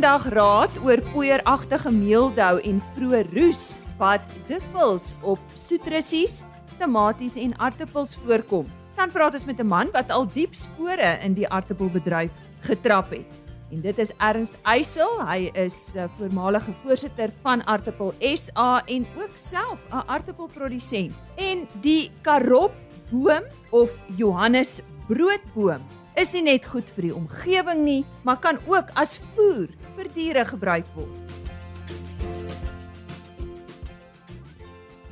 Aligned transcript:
vandag 0.00 0.30
raad 0.32 0.76
oor 0.80 1.00
poeieragtige 1.12 1.90
meeldou 1.92 2.54
en 2.64 2.78
vroeë 2.94 3.18
roes 3.34 3.64
wat 3.98 4.22
dikwels 4.48 5.10
op 5.20 5.42
soetrussies, 5.52 6.38
tomaties 6.80 7.36
en 7.36 7.52
aartappels 7.60 8.14
voorkom. 8.22 8.64
Dan 8.96 9.12
praat 9.12 9.36
ons 9.36 9.44
met 9.44 9.60
'n 9.60 9.68
man 9.68 9.92
wat 9.92 10.08
al 10.08 10.24
diep 10.24 10.54
spore 10.56 11.20
in 11.20 11.34
die 11.34 11.44
aartappelbedryf 11.48 12.32
getrap 12.64 13.10
het. 13.10 13.28
En 13.70 13.82
dit 13.82 13.98
is 13.98 14.12
Ernst 14.16 14.56
Eysel. 14.64 15.20
Hy 15.20 15.50
is 15.52 15.92
'n 15.94 15.98
uh, 15.98 16.08
voormalige 16.16 16.72
voorsitter 16.82 17.28
van 17.42 17.62
Aartappel 17.66 18.14
SA 18.34 18.82
en 18.86 19.06
ook 19.20 19.36
self 19.36 19.84
'n 19.92 20.02
aartappelprodusent. 20.06 21.12
En 21.36 21.68
die 21.80 22.10
karopboom 22.22 23.44
of 23.70 23.90
Johannes 24.16 24.80
broodboom 25.08 25.84
is 26.14 26.32
nie 26.32 26.42
net 26.42 26.66
goed 26.66 26.90
vir 26.90 27.02
die 27.02 27.14
omgewing 27.14 27.84
nie, 27.84 28.04
maar 28.24 28.38
kan 28.38 28.58
ook 28.66 28.90
as 28.94 29.20
voer 29.34 29.68
vir 29.96 30.08
diere 30.14 30.44
gebruik 30.48 30.88
word. 30.94 31.30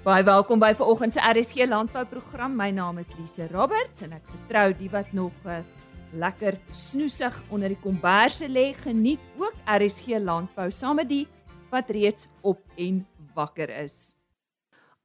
Baie 0.04 0.24
welkom 0.24 0.60
by 0.62 0.70
vanoggend 0.78 1.12
se 1.12 1.20
RSG 1.20 1.66
landbouprogram. 1.68 2.54
My 2.56 2.70
naam 2.72 3.00
is 3.02 3.10
Lise 3.18 3.48
Roberts 3.52 4.06
en 4.06 4.14
ek 4.16 4.24
vertrou 4.30 4.70
die 4.78 4.88
wat 4.92 5.10
nog 5.12 5.34
uh, 5.44 5.58
lekker 6.16 6.56
snoesig 6.72 7.34
onder 7.52 7.74
die 7.74 7.80
komberse 7.82 8.48
lê, 8.48 8.70
geniet 8.78 9.20
ook 9.36 9.56
RSG 9.68 10.22
landbou 10.22 10.70
saam 10.72 11.02
met 11.02 11.10
die 11.10 11.26
wat 11.68 11.90
reeds 11.92 12.30
op 12.40 12.62
en 12.80 13.02
wakker 13.36 13.68
is. 13.84 14.14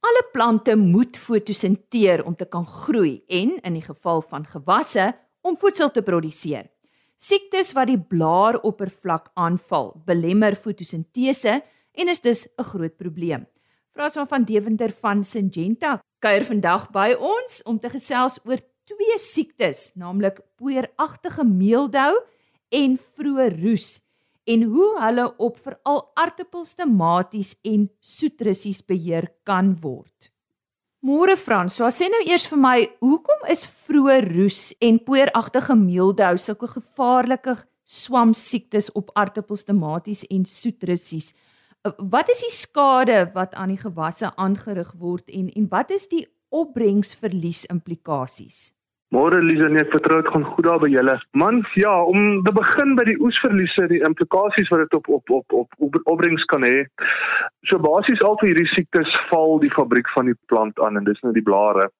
Alle 0.04 0.24
plante 0.32 0.76
moet 0.76 1.16
fotosinteer 1.16 2.24
om 2.24 2.36
te 2.36 2.48
kan 2.48 2.64
groei 2.64 3.22
en 3.28 3.58
in 3.60 3.76
die 3.76 3.84
geval 3.84 4.24
van 4.24 4.46
gewasse 4.48 5.12
om 5.44 5.56
voedsel 5.56 5.90
te 5.92 6.02
produseer. 6.04 6.70
Siektes 7.16 7.72
wat 7.72 7.88
die 7.88 7.98
blaaroppervlak 7.98 9.30
aanval, 9.38 9.92
belemmer 10.06 10.56
fotosintese 10.58 11.62
en 11.94 12.08
is 12.08 12.20
dus 12.20 12.48
'n 12.58 12.62
groot 12.62 12.96
probleem. 12.96 13.46
Franswa 13.94 14.26
van 14.26 14.44
Deventer 14.44 14.90
van 14.90 15.24
Syngenta 15.24 16.00
kuier 16.18 16.44
vandag 16.44 16.90
by 16.90 17.14
ons 17.18 17.62
om 17.62 17.78
te 17.78 17.90
gesels 17.90 18.40
oor 18.44 18.58
twee 18.84 19.18
siektes, 19.18 19.92
naamlik 19.94 20.40
poeieragtige 20.56 21.44
meeldou 21.44 22.12
en 22.70 22.98
vroeë 22.98 23.62
roes 23.62 24.00
en 24.44 24.62
hoe 24.62 24.90
hulle 25.00 25.24
op 25.38 25.56
veral 25.64 26.02
aartappels, 26.14 26.74
tomaties 26.74 27.54
en 27.62 27.88
soetrussies 28.00 28.82
beheer 28.84 29.30
kan 29.44 29.72
word. 29.80 30.33
Môre 31.04 31.34
Frans, 31.36 31.74
so 31.76 31.84
sê 31.92 32.06
nou 32.08 32.22
eers 32.24 32.46
vir 32.48 32.60
my, 32.64 32.78
hoekom 33.04 33.42
is 33.52 33.66
vroeë 33.68 34.14
roes 34.24 34.60
en 34.80 34.96
poeieragtige 35.04 35.74
meeldou 35.76 36.30
sulke 36.40 36.64
gevaarlike 36.78 37.52
swam 37.84 38.32
siektes 38.32 38.88
op 38.96 39.10
aartappels, 39.12 39.66
tomaties 39.68 40.22
en 40.32 40.46
soetrussies? 40.48 41.34
Uh, 41.84 41.92
wat 42.08 42.32
is 42.32 42.40
die 42.46 42.54
skade 42.56 43.18
wat 43.34 43.52
aan 43.52 43.74
die 43.74 43.82
gewasse 43.82 44.30
aangerig 44.40 44.94
word 44.96 45.28
en 45.28 45.52
en 45.52 45.68
wat 45.74 45.92
is 45.92 46.08
die 46.08 46.22
opbrengsverlies 46.48 47.66
implikasies? 47.68 48.70
Môre 49.14 49.38
Lisa, 49.38 49.68
nee, 49.70 49.78
ek 49.84 49.92
vertrou 49.92 50.16
dit 50.18 50.30
gaan 50.34 50.44
goed 50.56 50.66
daar 50.66 50.80
by 50.82 50.88
julle. 50.90 51.12
Man, 51.38 51.60
ja, 51.78 51.92
om 52.02 52.40
te 52.42 52.52
begin 52.56 52.96
by 52.98 53.04
die 53.06 53.18
oesverliese, 53.22 53.86
die 53.92 54.00
implikasies 54.08 54.72
wat 54.72 54.82
dit 54.82 54.96
op 54.98 55.10
op 55.18 55.30
op 55.38 55.54
op, 55.62 55.76
op 55.86 55.98
opbrengs 56.02 56.42
kan 56.50 56.66
hê. 56.66 56.80
So 57.70 57.78
basies 57.78 58.24
al 58.26 58.34
vir 58.40 58.50
hierdie 58.50 58.72
siektes 58.72 59.14
val 59.28 59.60
die 59.62 59.70
fabriek 59.76 60.10
van 60.16 60.32
die 60.32 60.38
plant 60.50 60.82
aan 60.82 60.98
en 60.98 61.06
dis 61.06 61.22
nou 61.22 61.30
die 61.36 61.46
blare 61.46 61.92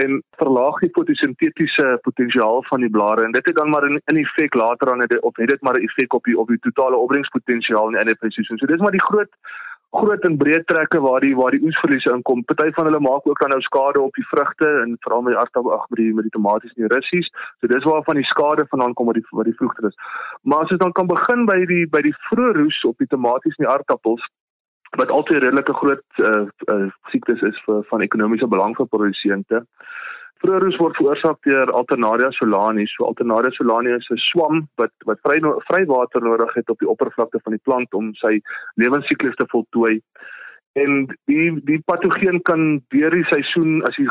en 0.00 0.22
verlaag 0.40 0.78
die 0.80 0.90
fotosintetiese 0.96 1.98
potensiaal 2.06 2.62
van 2.68 2.80
die 2.80 2.90
blare 2.90 3.26
en 3.26 3.34
dit 3.36 3.50
het 3.50 3.56
dan 3.56 3.68
maar 3.70 3.84
in 3.84 3.98
effek 4.22 4.54
later 4.56 4.92
aan 4.92 5.02
het 5.04 5.18
of 5.20 5.36
het 5.36 5.48
dit 5.48 5.62
maar 5.62 5.76
'n 5.76 5.84
effek 5.84 6.14
op 6.14 6.24
die 6.24 6.38
op 6.38 6.48
die 6.48 6.62
totale 6.68 6.96
opbrengspotensiaal 6.96 7.98
in 7.98 8.06
die 8.06 8.16
presisie. 8.22 8.56
So 8.58 8.66
dis 8.66 8.80
maar 8.80 8.96
die 8.96 9.06
groot 9.08 9.32
groot 9.92 10.24
en 10.24 10.38
breë 10.40 10.62
trekke 10.70 11.00
waar 11.04 11.20
die 11.24 11.34
waar 11.36 11.52
die 11.54 11.62
oesverliese 11.66 12.12
inkom. 12.16 12.44
Party 12.48 12.70
van 12.76 12.88
hulle 12.88 13.00
maak 13.04 13.26
ook 13.28 13.40
dan 13.40 13.52
nou 13.52 13.60
skade 13.64 14.00
op 14.00 14.14
die 14.16 14.26
vrugte 14.30 14.68
en 14.82 14.96
veral 15.04 15.24
met 15.26 15.36
aardappel 15.36 15.74
ag 15.76 15.88
met 15.90 16.00
die 16.00 16.12
met 16.16 16.28
die 16.28 16.34
tomaties 16.36 16.72
en 16.76 16.86
die 16.86 16.92
russies. 16.94 17.28
So 17.60 17.72
dis 17.72 17.88
waar 17.88 18.04
van 18.08 18.20
die 18.20 18.28
skade 18.28 18.66
vandaan 18.70 18.94
kom 18.94 19.10
wat 19.10 19.20
die 19.20 19.26
wat 19.30 19.50
die 19.50 19.58
vroegter 19.60 19.90
is. 19.90 19.98
Maar 20.42 20.64
as 20.64 20.72
ons 20.76 20.84
dan 20.84 20.96
kan 20.98 21.10
begin 21.10 21.44
by 21.50 21.58
die 21.72 21.84
by 21.96 22.00
die 22.08 22.16
vroeë 22.28 22.54
roes 22.60 22.80
op 22.88 23.04
die 23.04 23.10
tomaties 23.16 23.58
en 23.58 23.66
die 23.66 23.72
aardappels 23.74 24.24
wat 25.00 25.10
altyd 25.10 25.42
redelike 25.42 25.72
groot 25.72 26.20
uh, 26.20 26.44
uh, 26.72 26.88
siektes 27.08 27.40
is 27.48 27.60
vir 27.66 27.84
van 27.88 28.04
ekonomiese 28.04 28.48
belang 28.48 28.74
vir 28.76 28.88
produsente. 28.92 29.62
Vroeëroes 30.42 30.78
word 30.82 30.96
veroorsaak 30.98 31.38
deur 31.46 31.70
Alternaria 31.78 32.30
solani. 32.34 32.86
So 32.90 33.06
Alternaria 33.06 33.52
solani 33.54 33.94
is 33.94 34.08
'n 34.10 34.18
swam 34.18 34.68
wat 34.76 34.92
wat 35.06 35.18
vry 35.22 35.38
vry 35.68 35.84
water 35.86 36.22
nodig 36.22 36.54
het 36.54 36.70
op 36.70 36.78
die 36.78 36.88
oppervlakte 36.88 37.40
van 37.44 37.52
die 37.52 37.64
plant 37.64 37.94
om 37.94 38.14
sy 38.14 38.40
lewensiklus 38.74 39.36
te 39.36 39.46
voltooi. 39.54 40.00
En 40.72 41.06
die 41.28 41.60
die 41.68 41.82
patogeen 41.84 42.42
kan 42.42 42.82
deur 42.88 43.10
die 43.10 43.26
seisoen 43.30 43.82
as 43.88 43.96
die 43.96 44.08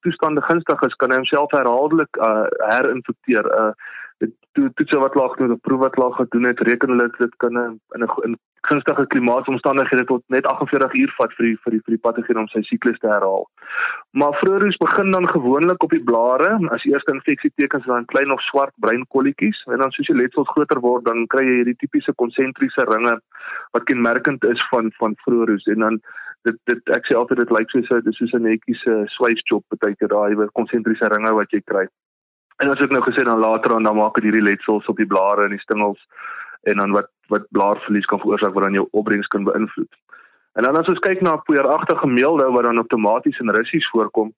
toestande 0.00 0.42
gunstig 0.42 0.82
is, 0.86 0.96
kan 0.96 1.10
hy 1.10 1.16
homself 1.20 1.52
herhaaldelik 1.52 2.16
uh, 2.16 2.46
herinfekteer. 2.72 3.46
Uh, 3.60 3.72
dit 4.18 4.34
toetse 4.74 4.98
wat 4.98 5.14
laag 5.14 5.36
doen, 5.36 5.52
'n 5.52 5.60
proef 5.60 5.80
wat 5.80 5.96
laag 5.96 6.16
gedoen 6.16 6.44
het, 6.50 6.60
reken 6.60 6.88
hulle 6.88 7.10
dit 7.18 7.36
kan 7.36 7.56
in 7.56 8.02
'n 8.02 8.36
gunstige 8.68 9.06
klimaatomstandighede 9.06 10.04
tot 10.04 10.22
net 10.26 10.46
48 10.46 10.94
uur 10.94 11.12
vat 11.18 11.32
vir 11.36 11.46
die 11.46 11.56
vir 11.62 11.74
die 11.74 11.82
vir 11.86 11.94
die 11.94 12.02
patogeen 12.06 12.40
om 12.42 12.48
sy 12.52 12.62
siklus 12.66 12.98
te 12.98 13.10
herhaal. 13.10 13.46
Maar 14.20 14.38
vroeëroes 14.40 14.80
begin 14.82 15.10
dan 15.14 15.28
gewoonlik 15.28 15.82
op 15.82 15.94
die 15.94 16.02
blare 16.10 16.50
as 16.76 16.86
eerste 16.90 17.14
infeksietekens 17.14 17.86
dan 17.86 18.08
klein 18.12 18.34
of 18.34 18.42
swart 18.48 18.74
bruin 18.84 19.04
kolletjies 19.14 19.60
en 19.72 19.84
dan 19.84 19.94
soos 19.96 20.10
die 20.10 20.18
letsels 20.20 20.50
groter 20.54 20.80
word 20.80 21.04
dan 21.04 21.26
kry 21.34 21.44
jy 21.46 21.58
hierdie 21.60 21.78
tipiese 21.84 22.14
konsentriese 22.22 22.88
ringe 22.90 23.14
wat 23.76 23.88
kenmerkend 23.90 24.44
is 24.44 24.64
van 24.72 24.92
van 24.98 25.14
vroeëroes 25.24 25.70
en 25.74 25.86
dan 25.86 26.00
dit 26.48 26.58
dit 26.72 26.94
ek 26.96 27.06
sê 27.06 27.16
altyd 27.18 27.44
dit 27.44 27.54
lyk 27.58 27.70
soos 27.70 27.90
'n 27.90 28.12
soos 28.18 28.34
'n 28.34 28.42
netjies 28.50 28.84
swysjob 29.16 29.64
baie 29.80 29.96
keer 29.96 30.08
daai 30.08 30.50
konsentriese 30.52 31.14
ringe 31.14 31.34
wat 31.40 31.50
jy 31.50 31.62
kry. 31.64 31.86
En 32.58 32.72
as 32.72 32.80
ek 32.82 32.90
nou 32.90 33.02
gesê 33.06 33.22
dan 33.26 33.38
later 33.38 33.76
dan, 33.76 33.86
dan 33.86 33.96
maak 33.96 34.18
dit 34.18 34.28
hierdie 34.28 34.42
letsels 34.42 34.86
op 34.90 34.98
die 34.98 35.06
blare 35.06 35.46
en 35.46 35.54
die 35.54 35.62
stingels 35.62 36.00
en 36.66 36.82
dan 36.82 36.90
wat 36.96 37.10
wat 37.28 37.46
blaarverlies 37.54 38.08
kan 38.08 38.20
veroorsaak 38.22 38.54
wat 38.56 38.64
dan 38.64 38.78
jou 38.78 38.88
opbrengs 38.90 39.26
kan 39.26 39.44
beïnvloed. 39.44 39.92
En 40.58 40.64
dan 40.64 40.76
as 40.80 40.88
ons 40.90 41.02
kyk 41.04 41.20
na 41.22 41.36
poeieragtige 41.46 42.08
meeldou 42.08 42.48
wat 42.54 42.64
dan 42.64 42.80
outomaties 42.82 43.38
en 43.38 43.52
russies 43.54 43.88
voorkom, 43.92 44.32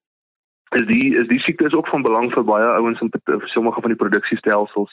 is 0.75 0.83
die 0.87 1.15
is 1.21 1.27
die 1.27 1.39
siekte 1.39 1.65
is 1.65 1.73
ook 1.75 1.87
van 1.87 2.03
belang 2.03 2.29
vir 2.33 2.43
baie 2.47 2.67
ouens 2.75 2.99
in 3.01 3.09
sommige 3.53 3.81
van 3.81 3.93
die 3.93 4.01
produksiestelsels. 4.03 4.91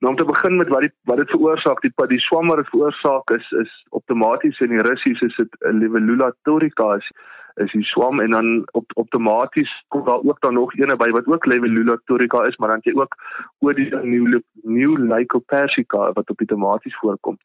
Nou 0.00 0.12
om 0.12 0.18
te 0.18 0.26
begin 0.28 0.56
met 0.56 0.68
wat 0.74 0.84
die 0.86 0.92
wat 1.10 1.22
dit 1.22 1.32
veroorsaak, 1.34 1.80
die 1.86 2.10
die 2.12 2.20
swammer 2.26 2.60
dit 2.62 2.68
veroorsaak 2.74 3.32
is 3.38 3.48
is 3.62 3.72
outomaties 3.90 4.60
en 4.66 4.74
die 4.74 4.84
russies 4.90 5.24
is 5.28 5.40
dit 5.40 5.58
Levelula 5.80 6.32
torica 6.42 6.92
is 7.00 7.08
is 7.56 7.72
die 7.72 7.84
swam 7.84 8.20
en 8.20 8.30
dan 8.30 8.48
op 8.72 8.92
outomaties 8.94 9.84
kom 9.88 10.04
daar 10.04 10.22
ook 10.22 10.40
dan 10.40 10.54
nog 10.54 10.74
eene 10.76 10.96
by 10.96 11.08
wat 11.10 11.26
ook 11.26 11.46
Levelula 11.46 11.98
torica 12.04 12.42
is, 12.48 12.56
maar 12.56 12.68
dan 12.68 12.82
jy 12.82 12.94
ook 12.94 13.16
Odia 13.58 14.00
new 14.02 14.40
new 14.62 14.98
lycopersica 14.98 16.12
wat 16.12 16.30
op 16.30 16.40
outomaties 16.40 16.96
voorkom. 16.96 17.38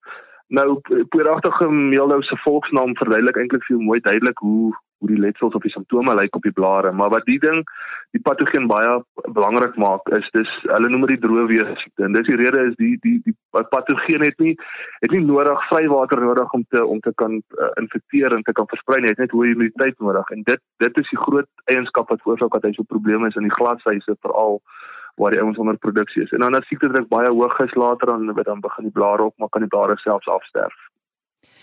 Nou 0.47 0.79
poeragtige 1.09 1.69
meeldou 1.69 2.21
se 2.23 2.37
volksnaam 2.37 2.95
verduidelik 2.97 3.37
eintlik 3.37 3.63
vir 3.63 3.75
jou 3.75 3.85
mooi 3.87 3.99
duidelik 3.99 4.37
hoe 4.37 4.75
hoe 5.01 5.09
die 5.09 5.19
letsels 5.19 5.55
of 5.57 5.63
die 5.65 5.73
simptome 5.73 6.13
lyk 6.15 6.35
op 6.37 6.45
die 6.45 6.53
blare, 6.53 6.91
maar 6.93 7.09
wat 7.09 7.25
die 7.25 7.39
ding 7.41 7.63
die 8.13 8.21
patogeen 8.21 8.67
baie 8.69 8.91
belangrik 9.33 9.77
maak 9.79 10.09
is 10.17 10.27
dis 10.35 10.49
hulle 10.67 10.89
noem 10.91 11.07
dit 11.07 11.15
die 11.15 11.23
droëwees 11.25 11.71
siekte. 11.81 12.05
En 12.05 12.17
dis 12.17 12.27
die 12.27 12.37
rede 12.41 12.65
is 12.69 12.75
die 12.77 12.93
die 13.05 13.17
die 13.25 13.35
patogeen 13.73 14.25
het 14.27 14.37
nie 14.43 14.53
het 14.99 15.15
nie 15.15 15.23
nodig 15.25 15.65
vrywater 15.71 16.21
nodig 16.21 16.53
om 16.57 16.65
te 16.75 16.85
om 16.85 16.99
te 17.07 17.13
kan 17.23 17.39
uh, 17.39 17.71
infekteer 17.81 18.35
en 18.35 18.45
te 18.47 18.55
kan 18.57 18.69
versprei 18.73 19.01
nie. 19.01 19.13
Het 19.13 19.23
net 19.25 19.35
hoë 19.35 19.53
immuniteit 19.55 19.97
nodig 20.03 20.35
en 20.35 20.45
dit 20.51 20.63
dit 20.85 21.03
is 21.03 21.11
die 21.15 21.21
groot 21.25 21.49
eienskap 21.73 22.13
wat 22.13 22.21
veroorsaak 22.25 22.59
dat 22.59 22.69
hy 22.69 22.75
so 22.77 22.93
probleme 22.93 23.31
is 23.31 23.39
in 23.39 23.47
die 23.49 23.57
glashuise 23.57 24.17
veral 24.19 24.61
waar 25.19 25.33
die 25.33 25.41
ouens 25.41 25.59
onder 25.59 25.77
produksie 25.77 26.23
is. 26.23 26.31
En 26.35 26.43
dan 26.43 26.55
as 26.59 26.67
siekte 26.67 26.91
druk 26.91 27.09
baie 27.09 27.31
hoog 27.31 27.59
is 27.63 27.75
later 27.79 28.13
dan 28.13 28.27
dan 28.43 28.63
begin 28.67 28.91
die 28.91 28.97
blare 28.99 29.31
op 29.31 29.37
maar 29.37 29.49
kan 29.49 29.63
die 29.65 29.71
blare 29.71 29.97
selfs 30.03 30.27
afsterf. 30.27 30.75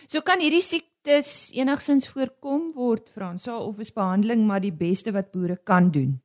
So 0.09 0.25
kan 0.25 0.41
hierdie 0.41 0.65
siektes 0.99 1.53
enigsins 1.55 2.09
voorkom 2.13 2.73
word 2.75 3.09
Fransa 3.09 3.57
of 3.57 3.79
is 3.79 3.93
behandeling 3.95 4.47
maar 4.47 4.61
die 4.61 4.73
beste 4.73 5.13
wat 5.13 5.31
boere 5.33 5.57
kan 5.65 5.91
doen? 5.91 6.21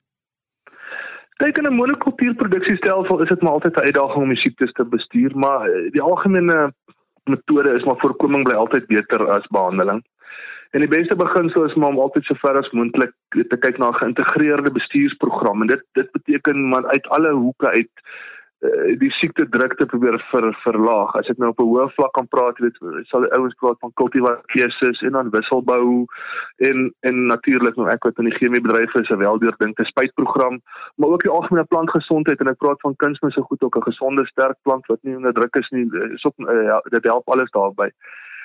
Kyk 1.37 1.57
in 1.57 1.67
'n 1.67 1.75
monokultuurproduksiestelsel 1.75 3.21
is 3.21 3.29
dit 3.29 3.41
maar 3.41 3.53
altyd 3.53 3.75
'n 3.75 3.85
uitdaging 3.85 4.23
om 4.23 4.29
die 4.29 4.37
siektes 4.37 4.71
te 4.71 4.85
bestuur, 4.85 5.31
maar 5.35 5.69
eh, 5.69 5.91
die 5.91 6.01
algemene 6.01 6.73
metode 7.25 7.75
is 7.75 7.83
maar 7.83 7.99
voorkoming 7.99 8.43
bly 8.43 8.55
altyd 8.55 8.87
beter 8.87 9.29
as 9.29 9.47
behandeling. 9.47 10.03
En 10.71 10.79
die 10.79 10.89
beste 10.89 11.15
beginsel 11.15 11.65
is 11.65 11.75
maar 11.75 11.89
om 11.89 11.99
altyd 11.99 12.23
so 12.25 12.33
ver 12.35 12.57
as 12.57 12.71
moontlik 12.71 13.13
te 13.29 13.57
kyk 13.57 13.77
na 13.77 13.89
'n 13.89 13.99
geïntegreerde 14.01 14.71
bestuursprogram 14.71 15.61
en 15.61 15.67
dit 15.67 15.83
dit 15.93 16.11
beteken 16.11 16.69
maar 16.69 16.85
uit 16.85 17.07
alle 17.07 17.31
hoeke 17.31 17.69
uit 17.69 17.91
die 18.99 19.09
siekte 19.11 19.43
drukte 19.51 19.85
probeer 19.91 20.15
ver, 20.29 20.45
verlaag. 20.63 21.15
As 21.19 21.29
ek 21.31 21.39
nou 21.41 21.49
op 21.51 21.59
'n 21.59 21.67
hoë 21.67 21.87
vlak 21.95 22.13
kan 22.15 22.27
praat, 22.27 22.59
weet, 22.63 22.77
sal 23.09 23.25
die 23.25 23.33
ouens 23.35 23.55
praat 23.59 23.79
van 23.79 23.91
kultivarkeuse 23.99 25.05
en 25.05 25.11
dan 25.11 25.31
wisselbou 25.35 26.05
en 26.57 26.93
en 27.01 27.25
natuurlik 27.27 27.75
nou 27.75 27.89
ek 27.89 28.03
wat 28.03 28.19
in 28.19 28.29
die 28.29 28.37
chemiebedryf 28.39 28.93
is, 28.95 29.09
'n 29.09 29.17
weldeurdinte 29.17 29.83
spuitprogram, 29.83 30.61
maar 30.95 31.09
ook 31.09 31.23
die 31.23 31.31
algemene 31.31 31.65
plantgesondheid 31.65 32.39
en 32.39 32.51
ek 32.51 32.57
praat 32.57 32.81
van 32.81 32.95
kunsmis 32.95 33.33
so 33.33 33.41
goed 33.41 33.63
ook 33.63 33.77
'n 33.77 33.89
gesonde 33.91 34.25
sterk 34.25 34.57
plant 34.63 34.85
wat 34.87 34.99
nie 35.03 35.15
onder 35.15 35.33
druk 35.33 35.55
is 35.55 35.69
nie. 35.69 35.85
Is 36.13 36.25
ook 36.25 36.37
uh, 36.37 36.63
ja, 36.63 36.79
dit 36.79 37.03
help 37.03 37.29
alles 37.29 37.51
daarbey. 37.51 37.91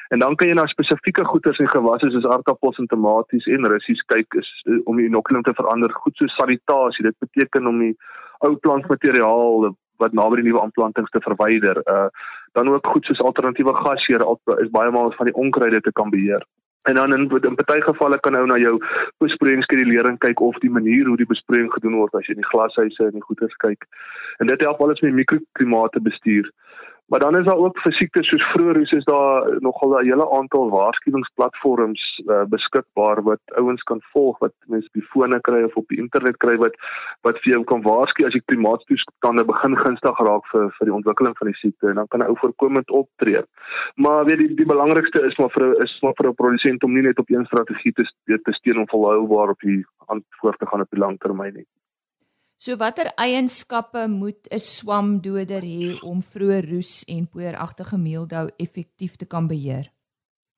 En 0.08 0.18
dan 0.18 0.34
kan 0.36 0.48
jy 0.48 0.54
na 0.54 0.66
spesifieke 0.66 1.24
goeters 1.24 1.58
en 1.58 1.68
gewasse 1.68 2.10
soos 2.10 2.26
aardappels 2.26 2.78
en 2.78 2.86
tomaties 2.86 3.46
en 3.46 3.66
russies 3.66 4.02
kyk 4.06 4.34
is 4.34 4.64
om 4.84 4.96
die 4.96 5.06
inokulum 5.06 5.42
te 5.42 5.54
verander. 5.54 5.92
Goed 5.92 6.16
so 6.16 6.26
sanitasie. 6.26 7.04
Dit 7.04 7.18
beteken 7.18 7.66
om 7.66 7.78
die 7.78 7.96
ou 8.38 8.56
plantmateriaal 8.56 9.76
wat 10.02 10.14
naby 10.16 10.40
die 10.40 10.48
nuwe 10.48 10.62
aanplantings 10.62 11.10
te 11.10 11.24
verwyder. 11.24 11.82
Uh 11.86 12.08
dan 12.56 12.68
ook 12.68 12.86
goed 12.86 13.04
soos 13.04 13.20
alternatiewe 13.20 13.74
gasheer 13.74 14.24
is 14.62 14.70
baie 14.70 14.90
maal 14.90 15.12
van 15.12 15.26
die 15.26 15.34
onkruide 15.34 15.80
te 15.80 15.92
kan 15.92 16.10
beheer. 16.10 16.46
En 16.88 16.94
dan 16.94 17.12
in 17.12 17.28
in 17.30 17.54
party 17.54 17.80
gevalle 17.80 18.18
kan 18.20 18.36
ou 18.36 18.46
na 18.46 18.56
jou 18.56 18.78
besproeiingskedulering 19.24 20.18
kyk 20.18 20.40
of 20.40 20.58
die 20.58 20.70
manier 20.70 21.06
hoe 21.06 21.16
die 21.16 21.28
besproeiing 21.28 21.68
gedoen 21.72 21.98
word 22.00 22.14
as 22.14 22.26
jy 22.26 22.34
in 22.34 22.42
die 22.42 22.50
glashuise 22.52 23.04
en 23.04 23.18
die 23.18 23.26
goeders 23.26 23.56
kyk. 23.64 23.84
En 24.38 24.46
dit 24.46 24.64
help 24.64 24.80
alles 24.80 25.00
met 25.00 25.12
mikroklimate 25.12 26.00
bestuur. 26.00 26.50
Maar 27.08 27.20
dan 27.20 27.36
is 27.38 27.44
daar 27.44 27.56
ook 27.56 27.78
vir 27.80 27.92
siektes 27.92 28.28
soos 28.28 28.42
vroeër 28.52 28.80
is 28.80 29.04
daar 29.04 29.60
nogal 29.60 29.90
'n 29.98 30.04
hele 30.04 30.30
aantal 30.38 30.68
waarskuwingsplatforms 30.70 32.02
uh, 32.26 32.44
beskikbaar 32.54 33.22
wat 33.22 33.40
ouens 33.60 33.82
kan 33.82 34.00
volg 34.12 34.38
wat 34.38 34.52
mense 34.66 34.86
op 34.86 34.92
die 34.92 35.08
fone 35.12 35.40
kry 35.40 35.62
of 35.62 35.76
op 35.76 35.88
die 35.88 35.98
internet 35.98 36.36
kry 36.36 36.56
wat 36.56 36.74
wat 37.22 37.40
vir 37.40 37.52
jou 37.52 37.64
kan 37.64 37.82
waarsku 37.82 38.26
as 38.26 38.36
die 38.36 38.44
klimaatstoestande 38.50 39.44
begin 39.44 39.76
gunstig 39.76 40.20
raak 40.28 40.44
vir 40.52 40.68
vir 40.76 40.90
die 40.90 40.96
ontwikkeling 41.00 41.36
van 41.38 41.50
die 41.50 41.60
siekte 41.62 41.88
en 41.88 41.94
dan 41.94 42.08
kan 42.08 42.20
'n 42.20 42.28
ou 42.28 42.36
voorkomend 42.42 42.90
optree. 42.90 43.42
Maar 43.94 44.24
weet 44.24 44.38
die 44.38 44.54
die 44.54 44.72
belangrikste 44.74 45.26
is 45.26 45.38
maar 45.38 45.50
vir 45.56 45.82
is 45.82 45.98
maar 46.02 46.16
vir 46.20 46.28
'n 46.28 46.34
produsent 46.34 46.84
om 46.84 46.92
nie 46.92 47.06
net 47.08 47.18
op 47.18 47.30
een 47.30 47.46
strategie 47.46 47.92
te 47.92 48.04
te 48.26 48.52
steun 48.52 48.78
om 48.78 48.88
volhoubaar 48.88 49.48
op 49.48 49.60
die 49.60 49.84
antwoord 50.06 50.58
te 50.58 50.66
gaan 50.66 50.80
op 50.80 50.90
die 50.90 51.00
lang 51.00 51.18
termyn 51.18 51.54
nie. 51.54 51.68
So 52.64 52.74
watter 52.80 53.08
eienskappe 53.24 54.00
moet 54.20 54.48
'n 54.50 54.58
swamdoder 54.74 55.62
hê 55.72 55.84
om 56.10 56.18
vroeë 56.30 56.58
roes 56.70 56.94
en 57.14 57.24
poeieragtige 57.32 57.98
meeldou 58.06 58.46
effektief 58.64 59.14
te 59.16 59.26
kan 59.32 59.46
beheer? 59.52 59.86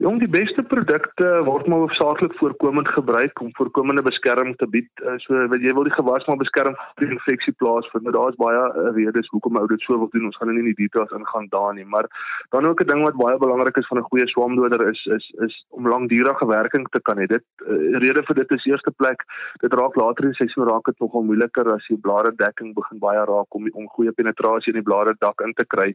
Jong, 0.01 0.17
die 0.17 0.31
beste 0.33 0.63
produkte 0.65 1.27
word 1.45 1.67
maar 1.69 1.83
hoofsaaklik 1.83 2.33
voorkomend 2.39 2.89
gebruik 2.89 3.41
om 3.41 3.51
voorkomende 3.53 4.03
beskerming 4.03 4.55
te 4.57 4.69
bied. 4.75 4.89
Eh, 5.05 5.19
so 5.21 5.43
jy 5.61 5.73
wil 5.77 5.85
die 5.85 5.93
gewas 5.93 6.25
maar 6.25 6.39
beskerm 6.41 6.77
teen 6.97 7.13
infeksie 7.13 7.53
plaasvind. 7.61 8.07
Nou 8.07 8.15
daar's 8.15 8.39
baie 8.41 8.63
uh, 8.81 8.95
redes 8.97 9.29
hoekom 9.35 9.59
ou 9.61 9.67
dit 9.69 9.85
so 9.85 9.99
wil 10.01 10.09
doen. 10.15 10.31
Ons 10.31 10.39
gaan 10.41 10.49
nie 10.49 10.63
in 10.63 10.71
die 10.71 10.79
details 10.79 11.13
ingaan 11.19 11.51
daar 11.53 11.77
nie, 11.77 11.85
maar 11.85 12.09
dan 12.57 12.69
ook 12.71 12.81
'n 12.81 12.89
ding 12.89 13.03
wat 13.05 13.19
baie 13.21 13.37
belangrik 13.45 13.77
is 13.77 13.91
van 13.93 14.01
'n 14.01 14.09
goeie 14.09 14.29
swamdoder 14.29 14.87
is 14.89 15.05
is 15.19 15.27
is 15.49 15.67
om 15.69 15.89
langdurige 15.89 16.47
werking 16.47 16.89
te 16.89 17.01
kan 17.03 17.21
hê. 17.21 17.27
Dit 17.27 17.45
uh, 17.69 18.01
rede 18.01 18.25
vir 18.25 18.37
dit 18.41 18.51
is 18.57 18.65
eerste 18.73 18.91
plek, 18.97 19.21
dit 19.61 19.75
raak 19.75 20.01
later 20.01 20.25
in 20.25 20.33
die 20.33 20.41
seisoen 20.41 20.69
raak 20.69 20.85
dit 20.85 20.99
nogal 20.99 21.29
moeiliker 21.29 21.73
as 21.75 21.87
die 21.89 22.01
blare 22.01 22.33
dekking 22.37 22.73
begin 22.75 22.99
baie 22.99 23.21
raak 23.35 23.55
om 23.55 23.69
om 23.73 23.89
goeie 23.89 24.13
penetrasie 24.13 24.73
in 24.73 24.81
die 24.81 24.89
blare 24.91 25.15
dak 25.19 25.41
in 25.45 25.53
te 25.53 25.67
kry 25.67 25.93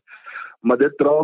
maar 0.65 0.77
dit 0.77 0.97
dra 0.97 1.15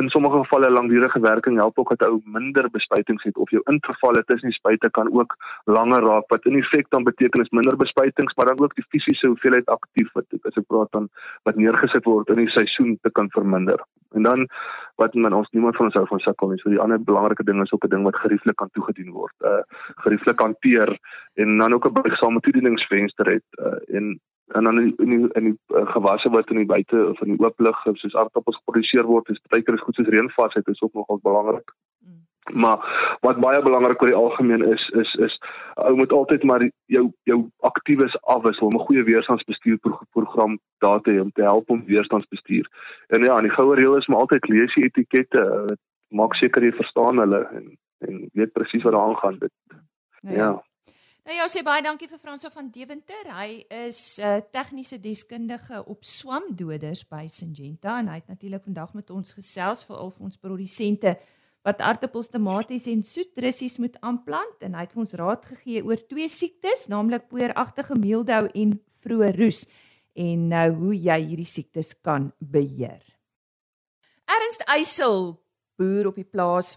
in 0.00 0.08
sommige 0.08 0.38
gevalle 0.38 0.70
langdurige 0.70 1.20
werking 1.20 1.56
help 1.56 1.78
ook 1.78 1.88
dat 1.88 2.08
ou 2.08 2.20
minder 2.24 2.70
bespuitings 2.70 3.22
het 3.22 3.36
of 3.36 3.50
jou 3.50 3.62
ingevalle 3.72 4.24
tussen 4.24 4.48
die 4.48 4.58
spuite 4.58 4.90
kan 4.90 5.12
ook 5.18 5.36
langer 5.64 6.02
raak 6.10 6.26
wat 6.34 6.44
in 6.50 6.58
effek 6.58 6.90
dan 6.90 7.04
beteken 7.04 7.42
is 7.42 7.50
minder 7.58 7.76
bespuitings 7.76 8.34
maar 8.34 8.46
dan 8.46 8.62
ook 8.62 8.74
die 8.74 8.86
fisiese 8.88 9.26
hoeveelheid 9.26 9.66
aktief 9.66 10.12
wat 10.12 10.38
as 10.42 10.58
ek 10.62 10.66
praat 10.66 10.90
dan 10.98 11.08
wat 11.42 11.56
neergesit 11.62 12.04
word 12.04 12.30
in 12.34 12.42
die 12.42 12.54
seisoen 12.54 12.98
te 13.02 13.10
kan 13.10 13.30
verminder. 13.30 13.82
En 14.14 14.22
dan 14.22 14.46
wat 15.02 15.14
men 15.14 15.34
ons 15.38 15.50
niemand 15.50 15.76
van 15.76 15.90
ons 15.90 15.98
hou 15.98 16.06
van 16.06 16.22
sukkel 16.24 16.50
nie 16.52 16.60
so 16.62 16.70
die 16.70 16.82
ander 16.82 17.02
belangrike 17.10 17.44
ding 17.44 17.62
is 17.62 17.72
ook 17.72 17.84
'n 17.84 17.94
ding 17.94 18.04
wat 18.04 18.22
gerieflik 18.24 18.56
kan 18.56 18.70
toegedien 18.72 19.12
word 19.12 19.34
uh 19.50 19.62
gerieflik 20.04 20.40
hanteer 20.40 20.98
en 21.34 21.58
dan 21.58 21.74
ook 21.74 21.86
'n 21.86 21.98
buigsame 22.02 22.40
toedieningsvenster 22.40 23.32
het 23.34 23.48
uh 23.58 23.96
en 23.98 24.20
en 24.54 24.64
dan 24.64 24.78
in 24.78 24.84
die, 24.84 24.94
in 24.96 25.10
die, 25.10 25.28
in 25.32 25.44
die 25.44 25.58
uh, 25.76 25.86
gewasse 25.90 26.30
wat 26.30 26.50
in 26.50 26.56
die 26.56 26.66
buite 26.66 27.06
of 27.06 27.20
in 27.20 27.34
die 27.34 27.44
oop 27.44 27.58
lug 27.58 27.82
soos 27.82 28.14
aardappels 28.14 28.58
geproduseer 28.62 29.06
word 29.08 29.28
is 29.34 29.42
baie 29.50 29.62
keer 29.62 29.78
goed 29.82 29.98
soos 29.98 30.12
reënvasheid 30.14 30.68
is 30.70 30.82
ook 30.82 30.94
nogal 30.94 31.18
belangrik. 31.22 31.72
Mm. 32.04 32.20
Maar 32.62 32.84
wat 33.26 33.40
baie 33.42 33.62
belangrik 33.62 34.02
oor 34.02 34.12
die 34.12 34.18
algemeen 34.18 34.62
is 34.72 34.84
is 35.02 35.14
is 35.28 35.38
ou 35.74 35.96
moet 35.98 36.12
altyd 36.12 36.46
maar 36.50 36.66
jou 36.94 37.04
jou 37.30 37.40
aktiewes 37.70 38.14
afwissel 38.36 38.68
om 38.68 38.78
'n 38.78 38.86
goeie 38.86 39.02
weerstandsbestuurprogram 39.10 40.58
daar 40.78 41.00
te 41.00 41.10
hê 41.10 41.20
om 41.20 41.32
te 41.32 41.42
help 41.42 41.70
om 41.70 41.84
weerstandsbestuur. 41.86 42.70
En 43.08 43.24
ja, 43.24 43.36
en 43.36 43.48
die 43.48 43.56
goue 43.58 43.74
reël 43.74 43.96
is 43.96 44.06
maar 44.06 44.18
altyd 44.18 44.48
lees 44.48 44.74
die 44.74 44.84
etikette, 44.84 45.42
maak 46.08 46.34
seker 46.34 46.62
jy 46.62 46.72
verstaan 46.72 47.18
hulle 47.18 47.42
en 47.58 47.76
en 47.98 48.28
weet 48.32 48.52
presies 48.52 48.82
wat 48.82 48.92
daar 48.92 49.08
aangaan 49.08 49.38
dit. 49.38 49.52
Ja. 50.20 50.32
ja. 50.32 50.62
Nou 51.26 51.34
ja, 51.34 51.48
sê 51.50 51.58
baie 51.66 51.82
dankie 51.82 52.06
vir 52.06 52.20
Franso 52.22 52.46
van 52.54 52.68
Deventer. 52.70 53.24
Hy 53.34 53.64
is 53.88 54.20
'n 54.22 54.22
uh, 54.22 54.42
tegniese 54.54 55.00
deskundige 55.02 55.80
op 55.82 56.04
swamdoders 56.06 57.02
by 57.02 57.26
Syngenta 57.26 57.98
en 57.98 58.06
hy 58.06 58.20
het 58.20 58.28
natuurlik 58.28 58.62
vandag 58.62 58.94
met 58.94 59.10
ons 59.10 59.32
gesels 59.34 59.82
vir 59.84 59.96
al 59.96 60.12
ons 60.20 60.36
produsente 60.38 61.16
wat 61.66 61.82
aardappels, 61.82 62.28
tomaties 62.30 62.86
en 62.86 63.02
soetrussies 63.02 63.78
moet 63.78 63.98
aanplant 64.00 64.62
en 64.62 64.74
hy 64.74 64.84
het 64.86 64.92
vir 64.92 65.02
ons 65.02 65.16
raad 65.18 65.44
gegee 65.44 65.82
oor 65.82 65.98
twee 66.06 66.28
siektes, 66.28 66.86
naamlik 66.86 67.26
poeieragtige 67.26 67.98
meeldou 67.98 68.46
en 68.54 68.78
vroeë 69.02 69.34
roes 69.34 69.66
en 70.14 70.48
nou 70.48 70.70
hoe 70.78 70.94
jy 70.94 71.18
hierdie 71.24 71.52
siektes 71.56 71.90
kan 72.06 72.30
beheer. 72.38 73.02
Ernst 74.30 74.62
Eysel 74.70 75.42
boer 75.74 76.06
op 76.06 76.14
die 76.14 76.30
plaas 76.30 76.76